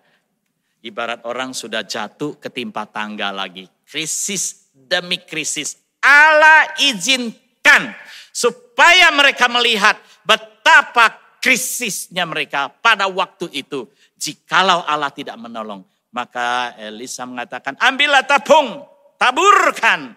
Ibarat 0.83 1.23
orang 1.23 1.55
sudah 1.55 1.81
jatuh 1.87 2.35
ketimpa 2.37 2.83
tangga 2.85 3.31
lagi. 3.31 3.65
Krisis 3.87 4.67
demi 4.75 5.17
krisis. 5.23 5.79
Allah 6.03 6.75
izinkan 6.83 7.95
supaya 8.35 9.07
mereka 9.15 9.47
melihat 9.47 9.95
betapa 10.27 11.15
krisisnya 11.39 12.27
mereka 12.27 12.67
pada 12.67 13.07
waktu 13.07 13.47
itu. 13.55 13.87
Jikalau 14.19 14.83
Allah 14.83 15.11
tidak 15.11 15.39
menolong 15.39 15.87
maka 16.13 16.77
Elisa 16.77 17.25
mengatakan 17.25 17.73
ambillah 17.81 18.23
tabung 18.23 18.85
taburkan 19.17 20.13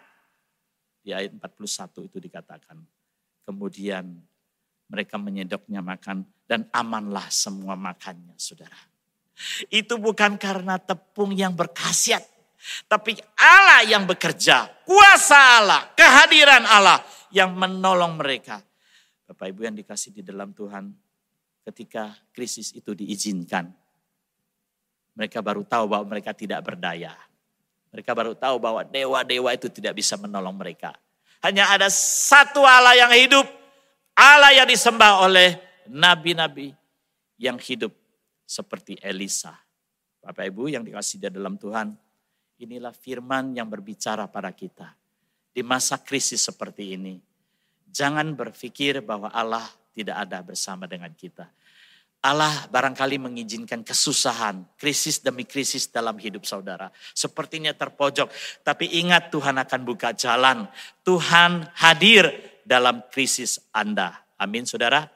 di 1.00 1.16
ayat 1.16 1.32
41 1.40 2.06
itu 2.06 2.18
dikatakan 2.20 2.76
kemudian 3.48 4.04
mereka 4.86 5.18
menyedoknya 5.18 5.82
makan 5.82 6.22
dan 6.46 6.70
amanlah 6.70 7.26
semua 7.30 7.74
makannya 7.74 8.34
saudara. 8.38 8.78
Itu 9.68 9.98
bukan 9.98 10.38
karena 10.38 10.78
tepung 10.78 11.34
yang 11.34 11.52
berkhasiat. 11.52 12.22
Tapi 12.90 13.14
Allah 13.38 13.86
yang 13.86 14.08
bekerja, 14.08 14.82
kuasa 14.82 15.62
Allah, 15.62 15.82
kehadiran 15.92 16.64
Allah 16.66 16.98
yang 17.30 17.52
menolong 17.54 18.18
mereka. 18.18 18.58
Bapak 19.26 19.52
Ibu 19.52 19.66
yang 19.66 19.76
dikasih 19.76 20.14
di 20.14 20.22
dalam 20.24 20.50
Tuhan, 20.56 20.90
ketika 21.66 22.14
krisis 22.32 22.74
itu 22.74 22.94
diizinkan, 22.96 23.70
mereka 25.16 25.40
baru 25.40 25.64
tahu 25.64 25.88
bahwa 25.88 26.04
mereka 26.12 26.36
tidak 26.36 26.60
berdaya. 26.60 27.16
Mereka 27.90 28.12
baru 28.12 28.36
tahu 28.36 28.60
bahwa 28.60 28.84
dewa-dewa 28.84 29.50
itu 29.56 29.72
tidak 29.72 29.96
bisa 29.96 30.20
menolong 30.20 30.52
mereka. 30.52 30.92
Hanya 31.40 31.72
ada 31.72 31.88
satu 31.88 32.60
Allah 32.60 32.92
yang 32.92 33.08
hidup, 33.16 33.48
Allah 34.12 34.52
yang 34.52 34.68
disembah 34.68 35.24
oleh 35.24 35.56
nabi-nabi 35.88 36.76
yang 37.40 37.56
hidup 37.56 37.96
seperti 38.44 39.00
Elisa. 39.00 39.56
Bapak 40.20 40.44
Ibu 40.52 40.68
yang 40.68 40.84
dikasih 40.84 41.16
di 41.16 41.28
dalam 41.32 41.56
Tuhan, 41.56 41.96
inilah 42.60 42.92
firman 42.92 43.56
yang 43.56 43.72
berbicara 43.72 44.28
pada 44.28 44.52
kita. 44.52 44.92
Di 45.56 45.64
masa 45.64 45.96
krisis 45.96 46.44
seperti 46.44 46.92
ini, 46.92 47.16
jangan 47.88 48.36
berpikir 48.36 49.00
bahwa 49.00 49.32
Allah 49.32 49.64
tidak 49.96 50.28
ada 50.28 50.44
bersama 50.44 50.84
dengan 50.84 51.08
kita. 51.16 51.48
Allah 52.26 52.66
barangkali 52.66 53.22
mengizinkan 53.22 53.86
kesusahan, 53.86 54.66
krisis 54.74 55.22
demi 55.22 55.46
krisis 55.46 55.86
dalam 55.86 56.18
hidup 56.18 56.42
saudara. 56.42 56.90
Sepertinya 57.14 57.70
terpojok, 57.70 58.26
tapi 58.66 58.90
ingat 58.98 59.30
Tuhan 59.30 59.54
akan 59.62 59.80
buka 59.86 60.10
jalan. 60.10 60.66
Tuhan 61.06 61.70
hadir 61.78 62.26
dalam 62.66 63.06
krisis 63.14 63.62
Anda. 63.70 64.26
Amin 64.34 64.66
saudara. 64.66 65.06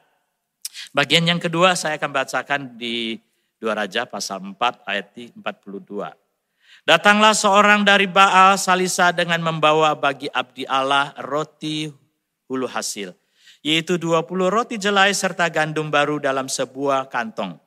Bagian 0.94 1.26
yang 1.26 1.42
kedua 1.42 1.74
saya 1.74 1.98
akan 1.98 2.10
bacakan 2.14 2.60
di 2.78 3.18
Dua 3.60 3.76
Raja 3.76 4.08
pasal 4.08 4.40
4 4.40 4.88
ayat 4.88 5.12
42. 5.36 6.16
Datanglah 6.88 7.36
seorang 7.36 7.84
dari 7.84 8.08
Baal 8.08 8.56
Salisa 8.56 9.12
dengan 9.12 9.44
membawa 9.44 9.92
bagi 9.92 10.32
abdi 10.32 10.64
Allah 10.64 11.12
roti 11.20 11.92
hulu 12.48 12.64
hasil. 12.64 13.19
Yaitu 13.60 14.00
20 14.00 14.24
roti 14.48 14.80
jelai 14.80 15.12
serta 15.12 15.48
gandum 15.52 15.92
baru 15.92 16.16
dalam 16.16 16.48
sebuah 16.48 17.12
kantong. 17.12 17.60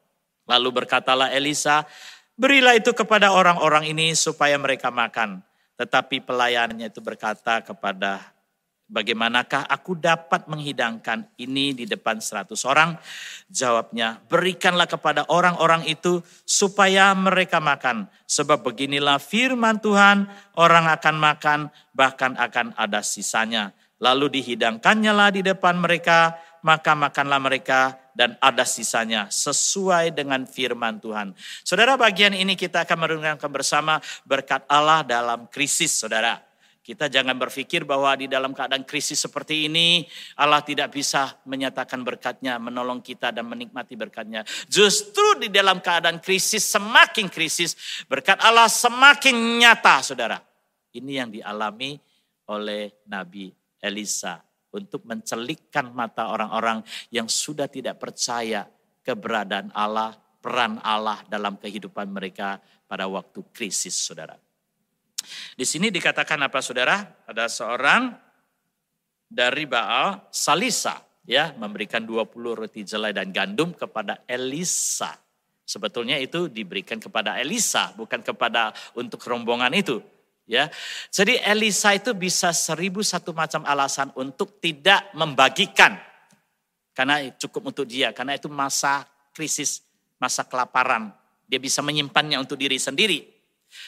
Lalu 0.50 0.84
berkatalah 0.84 1.30
Elisa, 1.30 1.86
berilah 2.34 2.74
itu 2.74 2.92
kepada 2.92 3.32
orang-orang 3.32 3.88
ini 3.88 4.18
supaya 4.18 4.58
mereka 4.58 4.90
makan. 4.90 5.46
Tetapi 5.78 6.26
pelayannya 6.26 6.90
itu 6.90 7.02
berkata 7.02 7.62
kepada 7.62 8.34
Bagaimanakah 8.94 9.66
aku 9.74 9.98
dapat 9.98 10.46
menghidangkan 10.46 11.26
ini 11.42 11.74
di 11.74 11.90
depan 11.90 12.22
seratus 12.22 12.62
orang? 12.62 12.94
Jawabnya, 13.50 14.22
berikanlah 14.30 14.86
kepada 14.86 15.26
orang-orang 15.34 15.88
itu 15.90 16.22
supaya 16.46 17.10
mereka 17.18 17.58
makan. 17.58 18.06
Sebab 18.30 18.62
beginilah 18.62 19.18
firman 19.18 19.82
Tuhan, 19.82 20.30
orang 20.60 20.86
akan 20.94 21.16
makan, 21.16 21.60
bahkan 21.96 22.38
akan 22.38 22.78
ada 22.78 23.02
sisanya. 23.02 23.74
Lalu 24.04 24.36
dihidangkannya 24.36 25.14
lah 25.16 25.32
di 25.32 25.40
depan 25.40 25.80
mereka, 25.80 26.36
maka 26.60 26.92
makanlah 26.92 27.40
mereka 27.40 27.96
dan 28.12 28.36
ada 28.44 28.68
sisanya 28.68 29.32
sesuai 29.32 30.12
dengan 30.12 30.44
firman 30.44 31.00
Tuhan. 31.00 31.32
Saudara 31.64 31.96
bagian 31.96 32.36
ini 32.36 32.60
kita 32.60 32.84
akan 32.84 32.98
merenungkan 33.00 33.48
bersama 33.48 34.04
berkat 34.28 34.68
Allah 34.68 35.08
dalam 35.08 35.48
krisis 35.48 35.96
saudara. 35.96 36.36
Kita 36.84 37.08
jangan 37.08 37.40
berpikir 37.40 37.88
bahwa 37.88 38.12
di 38.20 38.28
dalam 38.28 38.52
keadaan 38.52 38.84
krisis 38.84 39.16
seperti 39.16 39.72
ini 39.72 40.04
Allah 40.36 40.60
tidak 40.60 40.92
bisa 40.92 41.40
menyatakan 41.48 42.04
berkatnya, 42.04 42.60
menolong 42.60 43.00
kita 43.00 43.32
dan 43.32 43.48
menikmati 43.48 43.96
berkatnya. 43.96 44.44
Justru 44.68 45.40
di 45.40 45.48
dalam 45.48 45.80
keadaan 45.80 46.20
krisis, 46.20 46.68
semakin 46.68 47.32
krisis, 47.32 48.04
berkat 48.12 48.36
Allah 48.44 48.68
semakin 48.68 49.64
nyata 49.64 50.04
saudara. 50.04 50.44
Ini 50.92 51.24
yang 51.24 51.32
dialami 51.32 51.96
oleh 52.52 52.92
Nabi 53.08 53.63
Elisa 53.84 54.40
untuk 54.74 55.06
mencelikkan 55.06 55.92
mata 55.92 56.32
orang-orang 56.32 56.82
yang 57.12 57.30
sudah 57.30 57.68
tidak 57.68 58.00
percaya 58.00 58.66
keberadaan 59.04 59.70
Allah, 59.76 60.16
peran 60.42 60.80
Allah 60.82 61.22
dalam 61.28 61.60
kehidupan 61.60 62.10
mereka 62.10 62.58
pada 62.88 63.06
waktu 63.06 63.44
krisis 63.52 63.94
saudara. 63.94 64.40
Di 65.54 65.64
sini 65.64 65.92
dikatakan 65.94 66.40
apa 66.42 66.60
saudara? 66.60 67.04
Ada 67.30 67.48
seorang 67.48 68.12
dari 69.30 69.64
Baal 69.70 70.30
Salisa 70.34 71.00
ya 71.24 71.56
memberikan 71.56 72.04
20 72.04 72.28
roti 72.34 72.84
jelai 72.84 73.16
dan 73.16 73.32
gandum 73.32 73.72
kepada 73.72 74.24
Elisa. 74.28 75.16
Sebetulnya 75.64 76.20
itu 76.20 76.52
diberikan 76.52 77.00
kepada 77.00 77.40
Elisa 77.40 77.96
bukan 77.96 78.20
kepada 78.20 78.76
untuk 79.00 79.24
rombongan 79.24 79.72
itu. 79.72 80.04
Ya, 80.44 80.68
jadi 81.08 81.40
Elisa 81.40 81.96
itu 81.96 82.12
bisa 82.12 82.52
seribu 82.52 83.00
satu 83.00 83.32
macam 83.32 83.64
alasan 83.64 84.12
untuk 84.20 84.60
tidak 84.60 85.08
membagikan 85.16 85.96
karena 86.94 87.26
cukup 87.40 87.74
untuk 87.74 87.90
dia, 87.90 88.14
karena 88.14 88.38
itu 88.38 88.46
masa 88.52 89.08
krisis, 89.34 89.82
masa 90.22 90.46
kelaparan. 90.46 91.10
Dia 91.50 91.58
bisa 91.58 91.82
menyimpannya 91.82 92.38
untuk 92.38 92.60
diri 92.60 92.78
sendiri. 92.78 93.34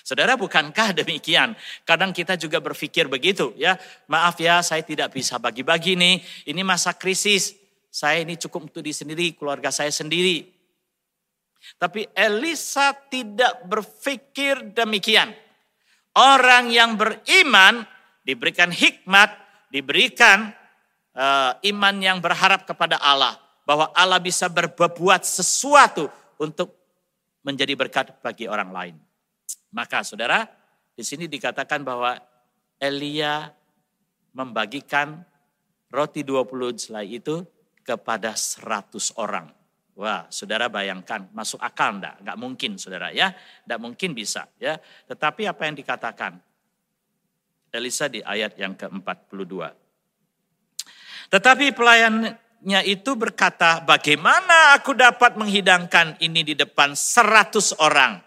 Saudara, 0.02 0.34
bukankah 0.34 0.98
demikian? 0.98 1.54
Kadang 1.86 2.10
kita 2.10 2.34
juga 2.34 2.58
berpikir 2.58 3.06
begitu 3.06 3.54
ya. 3.54 3.78
Maaf 4.10 4.42
ya, 4.42 4.66
saya 4.66 4.82
tidak 4.82 5.14
bisa 5.14 5.38
bagi-bagi 5.38 5.94
nih. 5.94 6.26
Ini 6.50 6.62
masa 6.66 6.98
krisis. 6.98 7.54
Saya 7.94 8.26
ini 8.26 8.36
cukup 8.36 8.74
untuk 8.74 8.82
diri 8.82 8.98
sendiri, 8.98 9.38
keluarga 9.38 9.70
saya 9.70 9.94
sendiri. 9.94 10.52
Tapi 11.78 12.10
Elisa 12.12 12.92
tidak 12.92 13.64
berpikir 13.70 14.74
demikian. 14.74 15.45
Orang 16.16 16.72
yang 16.72 16.96
beriman 16.96 17.84
diberikan 18.24 18.72
hikmat, 18.72 19.36
diberikan 19.68 20.56
uh, 21.12 21.60
iman 21.60 21.96
yang 22.00 22.18
berharap 22.24 22.64
kepada 22.64 22.96
Allah. 23.04 23.36
Bahwa 23.66 23.90
Allah 23.98 24.22
bisa 24.22 24.46
berbuat 24.48 25.26
sesuatu 25.26 26.08
untuk 26.38 26.72
menjadi 27.42 27.74
berkat 27.74 28.14
bagi 28.22 28.46
orang 28.46 28.70
lain. 28.70 28.96
Maka 29.74 30.06
saudara, 30.06 30.46
di 30.94 31.02
sini 31.02 31.26
dikatakan 31.28 31.82
bahwa 31.82 32.16
Elia 32.78 33.50
membagikan 34.32 35.20
roti 35.90 36.22
20 36.22 36.78
selai 36.78 37.08
itu 37.08 37.42
kepada 37.84 38.34
100 38.34 39.16
orang. 39.20 39.48
Wah, 39.96 40.28
saudara 40.28 40.68
bayangkan, 40.68 41.32
masuk 41.32 41.56
akal 41.64 41.96
enggak? 41.96 42.20
Enggak 42.20 42.38
mungkin 42.38 42.72
saudara 42.76 43.16
ya, 43.16 43.32
enggak 43.64 43.80
mungkin 43.80 44.12
bisa 44.12 44.44
ya. 44.60 44.76
Tetapi 45.08 45.48
apa 45.48 45.62
yang 45.64 45.76
dikatakan? 45.80 46.36
Elisa 47.72 48.08
di 48.08 48.24
ayat 48.24 48.56
yang 48.56 48.76
ke-42. 48.76 49.68
Tetapi 51.28 51.66
pelayannya 51.76 52.82
itu 52.88 53.12
berkata, 53.20 53.84
bagaimana 53.84 54.76
aku 54.80 54.96
dapat 54.96 55.36
menghidangkan 55.36 56.20
ini 56.24 56.44
di 56.44 56.56
depan 56.56 56.96
seratus 56.96 57.76
orang? 57.80 58.24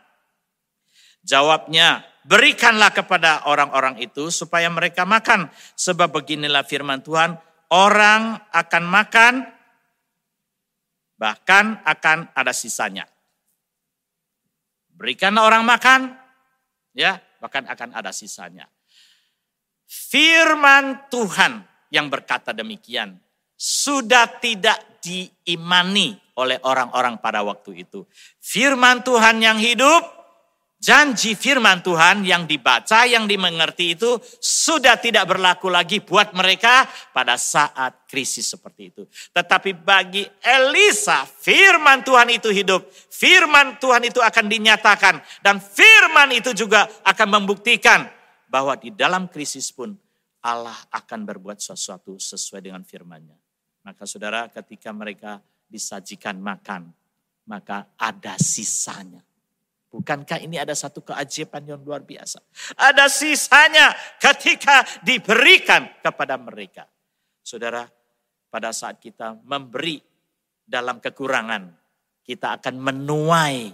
Jawabnya, 1.24 2.04
berikanlah 2.28 2.92
kepada 2.92 3.48
orang-orang 3.48 4.00
itu 4.04 4.28
supaya 4.28 4.68
mereka 4.68 5.08
makan. 5.08 5.48
Sebab 5.76 6.12
beginilah 6.12 6.64
firman 6.68 7.00
Tuhan, 7.00 7.36
orang 7.72 8.36
akan 8.52 8.84
makan, 8.84 9.34
bahkan 11.18 11.82
akan 11.82 12.30
ada 12.32 12.54
sisanya. 12.54 13.04
Berikanlah 14.94 15.44
orang 15.46 15.62
makan, 15.66 16.00
ya, 16.94 17.18
bahkan 17.42 17.66
akan 17.66 17.94
ada 17.94 18.14
sisanya. 18.14 18.66
Firman 19.86 21.10
Tuhan 21.10 21.62
yang 21.90 22.06
berkata 22.08 22.54
demikian 22.54 23.18
sudah 23.58 24.38
tidak 24.38 25.02
diimani 25.02 26.14
oleh 26.38 26.58
orang-orang 26.62 27.18
pada 27.18 27.42
waktu 27.42 27.86
itu. 27.86 28.06
Firman 28.38 29.02
Tuhan 29.02 29.42
yang 29.42 29.58
hidup 29.58 30.17
Janji 30.78 31.34
firman 31.34 31.82
Tuhan 31.82 32.22
yang 32.22 32.46
dibaca, 32.46 33.02
yang 33.02 33.26
dimengerti 33.26 33.98
itu 33.98 34.14
sudah 34.38 34.94
tidak 34.94 35.26
berlaku 35.26 35.66
lagi 35.66 35.98
buat 35.98 36.30
mereka 36.38 36.86
pada 37.10 37.34
saat 37.34 38.06
krisis 38.06 38.54
seperti 38.54 38.94
itu. 38.94 39.02
Tetapi 39.34 39.74
bagi 39.74 40.22
Elisa, 40.38 41.26
firman 41.26 42.06
Tuhan 42.06 42.30
itu 42.30 42.54
hidup. 42.54 42.86
Firman 42.94 43.82
Tuhan 43.82 44.06
itu 44.06 44.22
akan 44.22 44.46
dinyatakan. 44.46 45.18
Dan 45.42 45.58
firman 45.58 46.30
itu 46.30 46.54
juga 46.54 46.86
akan 47.02 47.42
membuktikan 47.42 48.06
bahwa 48.46 48.78
di 48.78 48.94
dalam 48.94 49.26
krisis 49.26 49.74
pun 49.74 49.98
Allah 50.46 50.78
akan 50.94 51.26
berbuat 51.26 51.58
sesuatu 51.58 52.22
sesuai 52.22 52.62
dengan 52.62 52.86
firmannya. 52.86 53.34
Maka 53.82 54.06
saudara 54.06 54.46
ketika 54.46 54.94
mereka 54.94 55.42
disajikan 55.66 56.38
makan, 56.38 56.94
maka 57.50 57.90
ada 57.98 58.38
sisanya 58.38 59.26
Bukankah 59.88 60.44
ini 60.44 60.60
ada 60.60 60.76
satu 60.76 61.00
keajaiban 61.00 61.64
yang 61.64 61.80
luar 61.80 62.04
biasa? 62.04 62.44
Ada 62.76 63.08
sisanya 63.08 63.96
ketika 64.20 64.84
diberikan 65.00 65.88
kepada 66.04 66.36
mereka. 66.36 66.84
Saudara, 67.40 67.88
pada 68.52 68.68
saat 68.76 69.00
kita 69.00 69.40
memberi 69.48 69.96
dalam 70.60 71.00
kekurangan, 71.00 71.72
kita 72.20 72.60
akan 72.60 72.74
menuai 72.76 73.72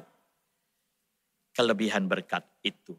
kelebihan 1.51 2.07
berkat 2.07 2.47
itu. 2.63 2.95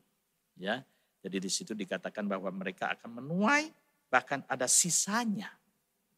Ya, 0.60 0.84
jadi 1.23 1.39
di 1.39 1.47
situ 1.47 1.71
dikatakan 1.71 2.28
bahwa 2.28 2.51
mereka 2.51 2.91
akan 2.99 3.23
menuai, 3.23 3.71
bahkan 4.12 4.43
ada 4.51 4.67
sisanya. 4.67 5.56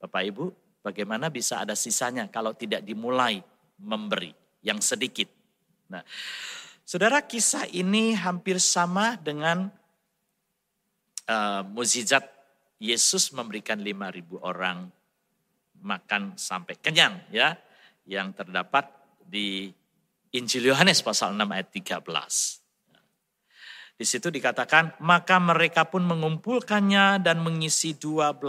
Bapak 0.01 0.21
Ibu, 0.33 0.45
bagaimana 0.81 1.29
bisa 1.29 1.61
ada 1.61 1.77
sisanya 1.77 2.25
kalau 2.29 2.57
tidak 2.57 2.81
dimulai 2.81 3.41
memberi 3.81 4.33
yang 4.65 4.81
sedikit? 4.81 5.29
Nah, 5.89 6.01
Saudara 6.87 7.19
kisah 7.19 7.67
ini 7.75 8.15
hampir 8.15 8.63
sama 8.63 9.19
dengan 9.19 9.67
uh, 11.27 11.59
mukjizat 11.67 12.23
Yesus 12.79 13.35
memberikan 13.35 13.83
5000 13.83 14.23
orang 14.39 14.87
makan 15.83 16.39
sampai 16.39 16.79
kenyang 16.79 17.27
ya 17.27 17.59
yang 18.07 18.31
terdapat 18.31 18.87
di 19.19 19.67
Injil 20.31 20.71
Yohanes 20.71 21.03
pasal 21.03 21.35
6 21.35 21.43
ayat 21.43 21.67
13. 21.75 22.07
Di 23.99 24.05
situ 24.07 24.31
dikatakan, 24.31 24.95
maka 25.03 25.43
mereka 25.43 25.91
pun 25.91 26.07
mengumpulkannya 26.07 27.19
dan 27.19 27.43
mengisi 27.43 27.99
12 27.99 28.39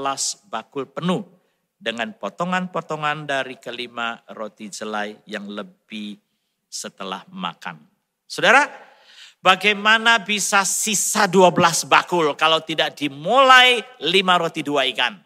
bakul 0.46 0.86
penuh 0.86 1.26
dengan 1.74 2.14
potongan-potongan 2.14 3.26
dari 3.26 3.58
kelima 3.58 4.22
roti 4.30 4.70
jelai 4.70 5.26
yang 5.26 5.50
lebih 5.50 6.14
setelah 6.70 7.26
makan. 7.34 7.97
Saudara, 8.28 8.68
bagaimana 9.40 10.20
bisa 10.20 10.68
sisa 10.68 11.24
12 11.24 11.88
bakul 11.88 12.36
kalau 12.36 12.60
tidak 12.60 12.92
dimulai 13.00 13.80
5 14.04 14.12
roti 14.36 14.60
dua 14.60 14.84
ikan? 14.92 15.16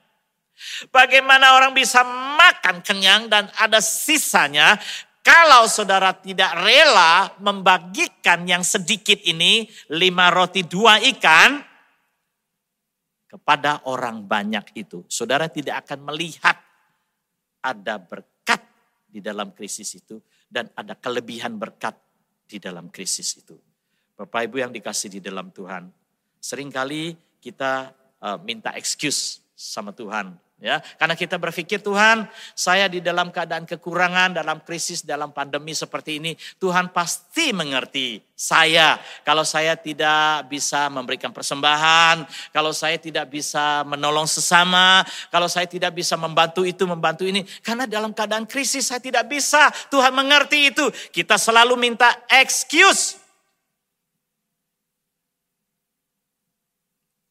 Bagaimana 0.95 1.59
orang 1.59 1.75
bisa 1.75 2.07
makan 2.07 2.87
kenyang 2.87 3.27
dan 3.27 3.51
ada 3.59 3.83
sisanya 3.83 4.79
kalau 5.23 5.71
saudara 5.71 6.11
tidak 6.19 6.51
rela 6.67 7.31
membagikan 7.38 8.43
yang 8.43 8.67
sedikit 8.67 9.23
ini, 9.23 9.71
lima 9.95 10.35
roti 10.35 10.67
dua 10.67 10.99
ikan, 10.99 11.62
kepada 13.31 13.87
orang 13.87 14.27
banyak 14.27 14.75
itu, 14.75 15.07
saudara 15.07 15.47
tidak 15.47 15.87
akan 15.87 16.11
melihat 16.11 16.59
ada 17.62 18.03
berkat 18.03 18.67
di 19.07 19.23
dalam 19.23 19.55
krisis 19.55 19.95
itu 19.95 20.19
dan 20.51 20.67
ada 20.75 20.99
kelebihan 20.99 21.55
berkat 21.55 21.95
di 22.53 22.59
dalam 22.61 22.93
krisis 22.93 23.41
itu. 23.41 23.57
Bapak 24.12 24.45
Ibu 24.45 24.61
yang 24.61 24.73
dikasih 24.73 25.09
di 25.09 25.21
dalam 25.25 25.49
Tuhan, 25.49 25.88
sering 26.37 26.69
kali 26.69 27.17
kita 27.41 27.97
uh, 28.21 28.38
minta 28.45 28.77
excuse 28.77 29.41
sama 29.57 29.97
Tuhan 29.97 30.37
ya 30.62 30.79
karena 30.96 31.18
kita 31.18 31.42
berpikir 31.42 31.83
Tuhan 31.83 32.31
saya 32.55 32.87
di 32.87 33.03
dalam 33.03 33.35
keadaan 33.35 33.66
kekurangan 33.66 34.38
dalam 34.38 34.62
krisis 34.62 35.03
dalam 35.03 35.35
pandemi 35.35 35.75
seperti 35.75 36.22
ini 36.22 36.33
Tuhan 36.62 36.94
pasti 36.94 37.51
mengerti 37.51 38.22
saya. 38.42 38.98
Kalau 39.22 39.46
saya 39.46 39.79
tidak 39.79 40.51
bisa 40.51 40.90
memberikan 40.90 41.31
persembahan 41.31 42.27
kalau 42.51 42.75
saya 42.75 42.98
tidak 42.98 43.31
bisa 43.31 43.87
menolong 43.87 44.27
sesama 44.27 45.07
kalau 45.31 45.46
saya 45.46 45.70
tidak 45.70 45.94
bisa 45.94 46.18
membantu 46.18 46.66
itu 46.66 46.83
membantu 46.83 47.22
ini 47.22 47.46
karena 47.62 47.87
dalam 47.87 48.11
keadaan 48.11 48.46
krisis 48.46 48.90
saya 48.90 48.98
tidak 48.98 49.31
bisa. 49.31 49.70
Tuhan 49.90 50.11
mengerti 50.11 50.75
itu. 50.75 50.90
Kita 51.14 51.38
selalu 51.38 51.79
minta 51.79 52.11
excuse 52.27 53.22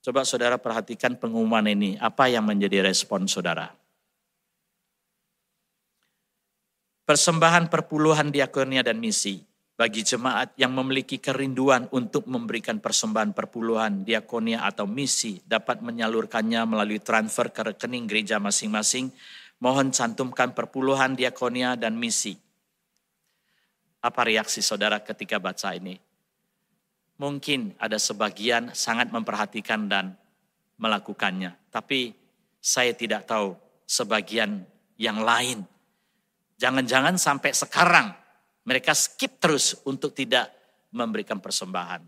Coba 0.02 0.26
saudara 0.26 0.58
perhatikan 0.58 1.14
pengumuman 1.14 1.62
ini, 1.70 1.94
apa 2.02 2.26
yang 2.26 2.42
menjadi 2.42 2.82
respon 2.82 3.30
saudara? 3.30 3.70
Persembahan 7.06 7.70
perpuluhan 7.70 8.34
diakonia 8.34 8.82
dan 8.82 8.98
misi 8.98 9.46
bagi 9.78 10.02
jemaat 10.02 10.58
yang 10.58 10.74
memiliki 10.74 11.22
kerinduan 11.22 11.86
untuk 11.94 12.26
memberikan 12.26 12.82
persembahan 12.82 13.34
perpuluhan 13.34 14.02
diakonia 14.02 14.66
atau 14.66 14.90
misi 14.90 15.42
dapat 15.46 15.86
menyalurkannya 15.86 16.62
melalui 16.66 17.02
transfer 17.02 17.54
ke 17.54 17.74
rekening 17.74 18.10
gereja 18.10 18.42
masing-masing. 18.42 19.14
Mohon 19.62 19.94
cantumkan 19.94 20.58
perpuluhan 20.58 21.14
diakonia 21.14 21.78
dan 21.78 21.94
misi. 21.94 22.38
Apa 24.02 24.26
reaksi 24.26 24.66
saudara 24.66 24.98
ketika 24.98 25.38
baca 25.38 25.78
ini? 25.78 25.98
Mungkin 27.22 27.78
ada 27.78 28.02
sebagian 28.02 28.74
sangat 28.74 29.14
memperhatikan 29.14 29.86
dan 29.86 30.18
melakukannya. 30.82 31.54
Tapi 31.70 32.18
saya 32.58 32.98
tidak 32.98 33.30
tahu 33.30 33.54
sebagian 33.86 34.66
yang 34.98 35.22
lain. 35.22 35.62
Jangan-jangan 36.58 37.22
sampai 37.22 37.54
sekarang 37.54 38.10
mereka 38.66 38.98
skip 38.98 39.38
terus 39.38 39.78
untuk 39.86 40.18
tidak 40.18 40.50
memberikan 40.90 41.38
persembahan. 41.38 42.02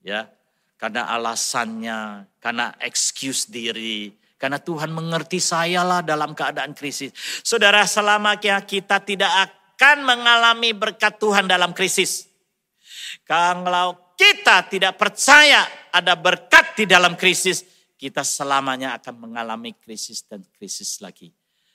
Ya, 0.00 0.32
karena 0.80 1.12
alasannya, 1.12 2.26
karena 2.42 2.74
excuse 2.82 3.46
diri, 3.46 4.16
karena 4.34 4.58
Tuhan 4.58 4.90
mengerti 4.90 5.38
saya 5.38 5.86
lah 5.86 6.02
dalam 6.02 6.34
keadaan 6.34 6.74
krisis. 6.74 7.14
Saudara, 7.46 7.86
selama 7.86 8.34
kita 8.42 8.98
tidak 8.98 9.30
akan 9.30 10.02
mengalami 10.02 10.74
berkat 10.74 11.22
Tuhan 11.22 11.46
dalam 11.46 11.70
krisis. 11.70 12.26
Kalau 13.22 14.01
kita 14.16 14.68
tidak 14.68 14.98
percaya 14.98 15.64
ada 15.92 16.16
berkat 16.16 16.76
di 16.78 16.84
dalam 16.88 17.14
krisis, 17.14 17.64
kita 18.00 18.26
selamanya 18.26 18.98
akan 18.98 19.28
mengalami 19.28 19.76
krisis 19.78 20.24
dan 20.26 20.42
krisis 20.58 20.98
lagi. 21.04 21.30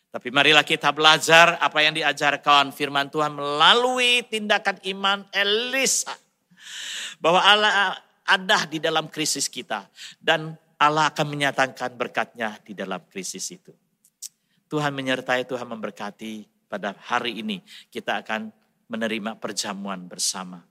Tapi 0.07 0.33
marilah 0.33 0.63
kita 0.65 0.89
belajar 0.95 1.59
apa 1.61 1.83
yang 1.83 1.93
diajarkan 1.93 2.73
firman 2.73 3.11
Tuhan 3.11 3.37
melalui 3.37 4.25
tindakan 4.25 4.79
iman 4.97 5.27
Elisa. 5.29 6.15
Bahwa 7.21 7.43
Allah 7.43 7.95
ada 8.27 8.67
di 8.67 8.81
dalam 8.81 9.07
krisis 9.07 9.47
kita. 9.47 9.87
Dan 10.19 10.55
Allah 10.77 11.09
akan 11.09 11.25
menyatakan 11.27 11.93
berkatnya 11.93 12.57
di 12.65 12.73
dalam 12.73 13.03
krisis 13.07 13.45
itu. 13.53 13.71
Tuhan 14.67 14.91
menyertai, 14.91 15.47
Tuhan 15.47 15.67
memberkati 15.69 16.67
pada 16.67 16.95
hari 17.07 17.39
ini. 17.39 17.63
Kita 17.87 18.19
akan 18.19 18.51
menerima 18.91 19.39
perjamuan 19.39 20.07
bersama. 20.07 20.63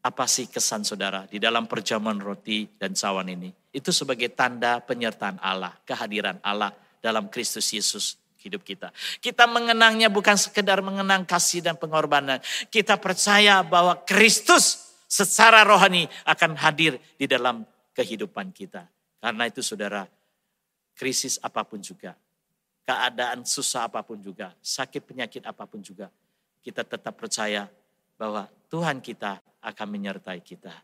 Apa 0.00 0.24
sih 0.24 0.48
kesan 0.48 0.80
saudara 0.80 1.28
di 1.28 1.36
dalam 1.36 1.68
perjamuan 1.68 2.16
roti 2.16 2.64
dan 2.80 2.96
cawan 2.96 3.28
ini? 3.28 3.52
Itu 3.68 3.92
sebagai 3.92 4.32
tanda 4.32 4.80
penyertaan 4.80 5.36
Allah, 5.44 5.76
kehadiran 5.84 6.40
Allah 6.40 6.72
dalam 7.04 7.28
Kristus 7.28 7.68
Yesus 7.68 8.16
hidup 8.40 8.64
kita. 8.64 8.88
Kita 9.20 9.44
mengenangnya 9.44 10.08
bukan 10.08 10.40
sekedar 10.40 10.80
mengenang 10.80 11.28
kasih 11.28 11.60
dan 11.60 11.76
pengorbanan. 11.76 12.40
Kita 12.72 12.96
percaya 12.96 13.60
bahwa 13.60 14.00
Kristus 14.08 14.96
secara 15.04 15.66
rohani 15.68 16.08
akan 16.24 16.56
hadir 16.56 16.96
di 17.20 17.28
dalam 17.28 17.68
kehidupan 17.92 18.56
kita. 18.56 18.88
Karena 19.20 19.44
itu 19.44 19.60
saudara, 19.60 20.08
krisis 20.96 21.36
apa 21.44 21.60
pun 21.60 21.84
juga, 21.84 22.16
keadaan 22.88 23.44
susah 23.44 23.92
apa 23.92 24.00
pun 24.00 24.16
juga, 24.16 24.56
sakit 24.64 25.04
penyakit 25.04 25.42
apa 25.44 25.68
pun 25.68 25.84
juga, 25.84 26.08
kita 26.64 26.88
tetap 26.88 27.20
percaya 27.20 27.68
bahwa 28.20 28.44
Tuhan 28.68 29.00
kita 29.00 29.40
akan 29.64 29.88
menyertai 29.88 30.44
kita. 30.44 30.76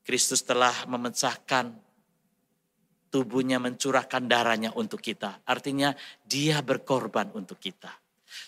Kristus 0.00 0.40
telah 0.40 0.88
memecahkan 0.88 1.76
tubuhnya 3.12 3.60
mencurahkan 3.60 4.24
darahnya 4.24 4.72
untuk 4.72 5.04
kita. 5.04 5.44
Artinya 5.44 5.92
dia 6.24 6.64
berkorban 6.64 7.28
untuk 7.36 7.60
kita. 7.60 7.92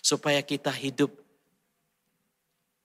Supaya 0.01 0.41
kita 0.41 0.73
hidup 0.73 1.13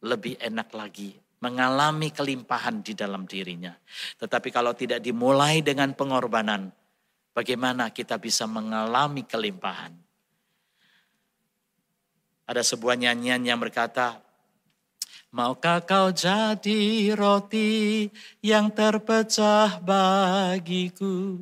lebih 0.03 0.35
enak 0.43 0.67
lagi. 0.75 1.15
Mengalami 1.39 2.11
kelimpahan 2.11 2.83
di 2.83 2.91
dalam 2.91 3.23
dirinya. 3.23 3.71
Tetapi 4.19 4.51
kalau 4.51 4.75
tidak 4.75 4.99
dimulai 4.99 5.63
dengan 5.63 5.95
pengorbanan. 5.95 6.67
Bagaimana 7.31 7.89
kita 7.95 8.19
bisa 8.19 8.43
mengalami 8.45 9.23
kelimpahan. 9.23 9.95
Ada 12.43 12.61
sebuah 12.61 12.99
nyanyian 12.99 13.41
yang 13.41 13.57
berkata, 13.57 14.21
Maukah 15.33 15.81
kau 15.81 16.13
jadi 16.13 17.09
roti 17.17 18.05
yang 18.45 18.69
terpecah 18.69 19.81
bagiku? 19.81 21.41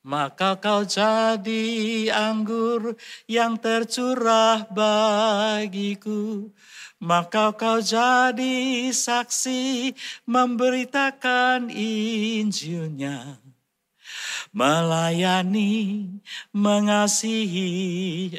Maka 0.00 0.56
kau 0.56 0.80
jadi 0.80 2.08
anggur 2.08 2.96
yang 3.28 3.60
tercurah 3.60 4.64
bagiku. 4.72 6.48
Maka 6.96 7.52
kau 7.52 7.84
jadi 7.84 8.88
saksi 8.88 9.92
memberitakan 10.24 11.68
Injilnya. 11.68 13.44
Melayani, 14.56 16.08
mengasihi 16.56 17.68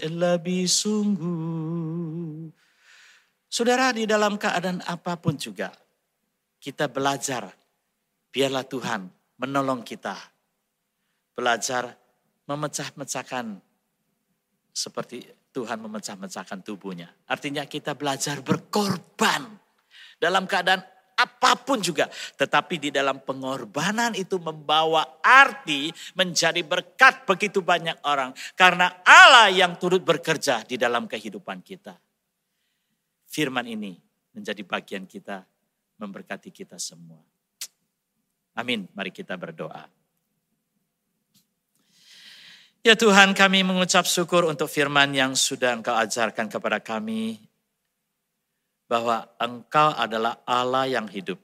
lebih 0.09 0.65
sungguh 0.65 2.56
Saudara 3.47 3.95
di 3.95 4.03
dalam 4.03 4.35
keadaan 4.35 4.83
apa 4.83 5.15
pun 5.15 5.39
juga 5.39 5.71
kita 6.59 6.91
belajar 6.91 7.47
biarlah 8.27 8.67
Tuhan 8.67 9.07
menolong 9.39 9.87
kita. 9.87 10.19
Belajar 11.31 11.95
memecah-mecahkan 12.49 13.61
seperti 14.75 15.23
Tuhan 15.55 15.79
memecah-mecahkan 15.79 16.59
tubuhnya. 16.59 17.07
Artinya 17.29 17.63
kita 17.63 17.95
belajar 17.95 18.43
berkorban 18.43 19.47
dalam 20.19 20.43
keadaan 20.43 20.83
apa 21.17 21.51
pun 21.63 21.79
juga. 21.79 22.11
Tetapi 22.11 22.77
di 22.77 22.89
dalam 22.91 23.23
pengorbanan 23.23 24.11
itu 24.13 24.37
membawa 24.43 25.23
arti 25.23 25.87
menjadi 26.19 26.61
berkat 26.67 27.23
begitu 27.23 27.63
banyak 27.63 27.95
orang. 28.03 28.35
Karena 28.59 29.01
Allah 29.07 29.49
yang 29.49 29.79
turut 29.79 30.03
bekerja 30.03 30.67
di 30.67 30.75
dalam 30.75 31.07
kehidupan 31.07 31.63
kita 31.63 31.95
firman 33.27 33.67
ini 33.67 33.99
menjadi 34.33 34.63
bagian 34.63 35.03
kita, 35.05 35.43
memberkati 35.99 36.49
kita 36.49 36.79
semua. 36.79 37.19
Amin. 38.57 38.89
Mari 38.97 39.13
kita 39.13 39.37
berdoa. 39.37 39.85
Ya 42.81 42.95
Tuhan 42.95 43.35
kami 43.35 43.67
mengucap 43.67 44.07
syukur 44.07 44.47
untuk 44.47 44.71
firman 44.71 45.11
yang 45.11 45.35
sudah 45.35 45.75
Engkau 45.75 45.93
ajarkan 45.93 46.47
kepada 46.47 46.79
kami. 46.79 47.37
Bahwa 48.87 49.27
Engkau 49.37 49.91
adalah 49.91 50.39
Allah 50.47 50.87
yang 50.87 51.05
hidup. 51.11 51.37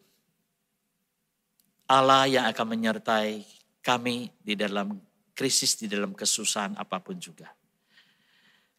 Allah 1.86 2.26
yang 2.32 2.48
akan 2.48 2.66
menyertai 2.66 3.44
kami 3.84 4.32
di 4.40 4.56
dalam 4.56 4.96
krisis, 5.36 5.76
di 5.76 5.92
dalam 5.92 6.16
kesusahan 6.16 6.80
apa 6.80 7.04
pun 7.04 7.20
juga. 7.20 7.52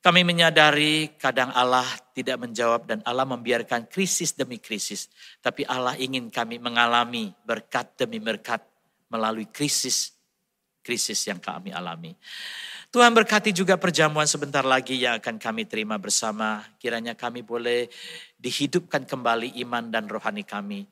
Kami 0.05 0.21
menyadari 0.21 1.17
kadang 1.17 1.49
Allah 1.57 1.89
tidak 2.13 2.37
menjawab 2.37 2.85
dan 2.85 3.01
Allah 3.09 3.25
membiarkan 3.25 3.89
krisis 3.89 4.37
demi 4.37 4.61
krisis. 4.61 5.09
Tapi 5.41 5.65
Allah 5.65 5.97
ingin 5.97 6.29
kami 6.29 6.61
mengalami 6.61 7.33
berkat 7.41 7.97
demi 7.97 8.21
berkat 8.21 8.61
melalui 9.09 9.49
krisis 9.49 10.13
krisis 10.85 11.25
yang 11.25 11.41
kami 11.41 11.73
alami. 11.73 12.13
Tuhan 12.93 13.17
berkati 13.17 13.51
juga 13.51 13.81
perjamuan 13.81 14.29
sebentar 14.29 14.61
lagi 14.61 15.01
yang 15.01 15.19
akan 15.19 15.41
kami 15.41 15.65
terima 15.65 15.97
bersama. 15.97 16.63
Kiranya 16.77 17.17
kami 17.17 17.41
boleh 17.41 17.89
dihidupkan 18.37 19.09
kembali 19.09 19.57
iman 19.65 19.89
dan 19.89 20.05
rohani 20.05 20.45
kami 20.45 20.85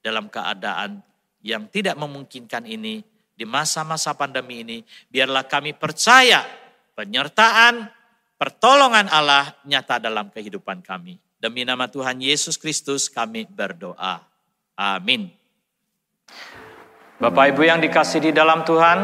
dalam 0.00 0.32
keadaan 0.32 1.04
yang 1.44 1.68
tidak 1.68 1.94
memungkinkan 2.00 2.64
ini 2.64 3.04
di 3.36 3.44
masa-masa 3.44 4.16
pandemi 4.16 4.64
ini. 4.64 4.78
Biarlah 5.12 5.44
kami 5.44 5.76
percaya 5.76 6.42
penyertaan 6.96 7.95
pertolongan 8.36 9.08
Allah 9.08 9.56
nyata 9.64 10.00
dalam 10.00 10.28
kehidupan 10.28 10.84
kami. 10.84 11.20
Demi 11.36 11.64
nama 11.64 11.88
Tuhan 11.88 12.20
Yesus 12.20 12.56
Kristus 12.56 13.12
kami 13.12 13.44
berdoa. 13.48 14.24
Amin. 14.76 15.32
Bapak 17.16 17.56
Ibu 17.56 17.64
yang 17.64 17.80
dikasih 17.80 18.28
di 18.28 18.32
dalam 18.32 18.60
Tuhan, 18.64 18.98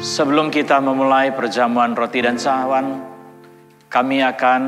sebelum 0.00 0.52
kita 0.52 0.76
memulai 0.80 1.32
perjamuan 1.32 1.96
roti 1.96 2.20
dan 2.20 2.36
cawan, 2.36 3.00
kami 3.88 4.20
akan 4.20 4.60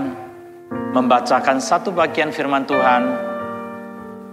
membacakan 0.96 1.60
satu 1.60 1.92
bagian 1.92 2.32
firman 2.32 2.64
Tuhan 2.64 3.02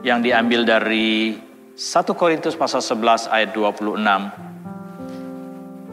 yang 0.08 0.24
diambil 0.24 0.63
dari 0.63 1.36
1 1.76 2.15
Korintus 2.15 2.56
pasal 2.56 2.80
11 2.80 3.28
ayat 3.28 3.52
26. 3.52 4.54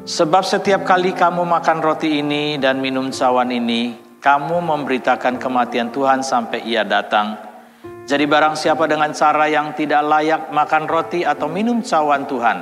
Sebab 0.02 0.42
setiap 0.42 0.82
kali 0.82 1.14
kamu 1.14 1.46
makan 1.46 1.78
roti 1.78 2.18
ini 2.18 2.58
dan 2.58 2.82
minum 2.82 3.14
cawan 3.14 3.54
ini, 3.54 3.94
kamu 4.18 4.58
memberitakan 4.58 5.38
kematian 5.38 5.94
Tuhan 5.94 6.26
sampai 6.26 6.66
ia 6.66 6.82
datang. 6.82 7.38
Jadi 8.02 8.26
barang 8.26 8.58
siapa 8.58 8.90
dengan 8.90 9.14
cara 9.14 9.46
yang 9.46 9.78
tidak 9.78 10.02
layak 10.02 10.42
makan 10.50 10.90
roti 10.90 11.22
atau 11.22 11.46
minum 11.46 11.86
cawan 11.86 12.26
Tuhan, 12.26 12.58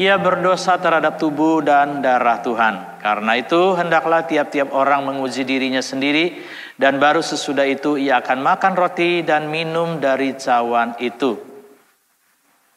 ia 0.00 0.16
berdosa 0.16 0.80
terhadap 0.80 1.20
tubuh 1.20 1.60
dan 1.60 2.00
darah 2.00 2.40
Tuhan. 2.40 3.04
Karena 3.04 3.32
itu 3.36 3.76
hendaklah 3.76 4.24
tiap-tiap 4.24 4.72
orang 4.72 5.04
menguji 5.04 5.44
dirinya 5.44 5.84
sendiri 5.84 6.40
dan 6.80 6.96
baru 6.96 7.20
sesudah 7.20 7.68
itu 7.68 8.00
ia 8.00 8.24
akan 8.24 8.40
makan 8.40 8.72
roti 8.72 9.20
dan 9.20 9.52
minum 9.52 10.00
dari 10.00 10.32
cawan 10.40 10.96
itu. 11.04 11.53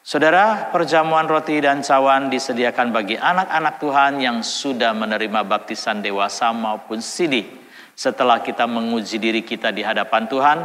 Saudara, 0.08 0.72
perjamuan 0.72 1.28
roti 1.28 1.60
dan 1.60 1.84
cawan 1.84 2.32
disediakan 2.32 2.96
bagi 2.96 3.20
anak-anak 3.20 3.76
Tuhan 3.76 4.24
yang 4.24 4.40
sudah 4.40 4.96
menerima 4.96 5.44
baptisan 5.44 6.00
dewasa 6.00 6.48
maupun 6.48 7.04
sidi. 7.04 7.44
Setelah 7.92 8.40
kita 8.40 8.64
menguji 8.64 9.20
diri 9.20 9.44
kita 9.44 9.68
di 9.68 9.84
hadapan 9.84 10.24
Tuhan, 10.24 10.58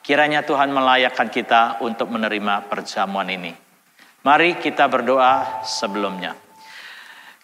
kiranya 0.00 0.48
Tuhan 0.48 0.72
melayakkan 0.72 1.28
kita 1.28 1.84
untuk 1.84 2.08
menerima 2.08 2.72
perjamuan 2.72 3.28
ini. 3.28 3.52
Mari 4.24 4.64
kita 4.64 4.88
berdoa 4.88 5.60
sebelumnya. 5.68 6.32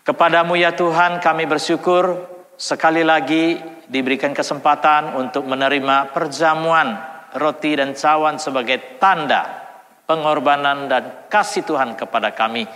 Kepadamu 0.08 0.56
ya 0.56 0.72
Tuhan 0.72 1.20
kami 1.20 1.44
bersyukur 1.44 2.32
sekali 2.56 3.04
lagi 3.04 3.60
diberikan 3.92 4.32
kesempatan 4.32 5.20
untuk 5.20 5.44
menerima 5.44 6.16
perjamuan 6.16 6.96
roti 7.36 7.76
dan 7.76 7.92
cawan 7.92 8.40
sebagai 8.40 8.96
tanda 8.96 9.61
pengorbanan 10.06 10.90
dan 10.90 11.04
kasih 11.30 11.66
Tuhan 11.66 11.94
kepada 11.94 12.34
kami. 12.34 12.66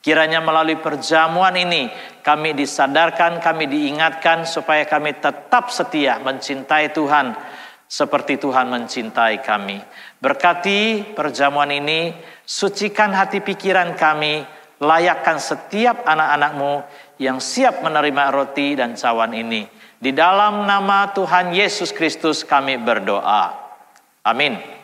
Kiranya 0.00 0.38
melalui 0.38 0.78
perjamuan 0.78 1.58
ini 1.58 1.90
kami 2.22 2.54
disadarkan, 2.54 3.42
kami 3.42 3.66
diingatkan 3.66 4.46
supaya 4.46 4.86
kami 4.86 5.18
tetap 5.18 5.74
setia 5.74 6.22
mencintai 6.22 6.94
Tuhan 6.94 7.34
seperti 7.86 8.38
Tuhan 8.38 8.70
mencintai 8.70 9.42
kami. 9.42 9.78
Berkati 10.18 11.14
perjamuan 11.14 11.70
ini, 11.70 12.14
sucikan 12.42 13.14
hati 13.14 13.42
pikiran 13.42 13.94
kami, 13.94 14.42
layakkan 14.82 15.38
setiap 15.38 16.02
anak-anakmu 16.06 16.82
yang 17.22 17.40
siap 17.40 17.80
menerima 17.80 18.34
roti 18.34 18.76
dan 18.76 18.98
cawan 18.98 19.32
ini. 19.32 19.64
Di 19.96 20.12
dalam 20.12 20.68
nama 20.68 21.08
Tuhan 21.14 21.56
Yesus 21.56 21.90
Kristus 21.90 22.44
kami 22.44 22.76
berdoa. 22.76 23.54
Amin. 24.26 24.75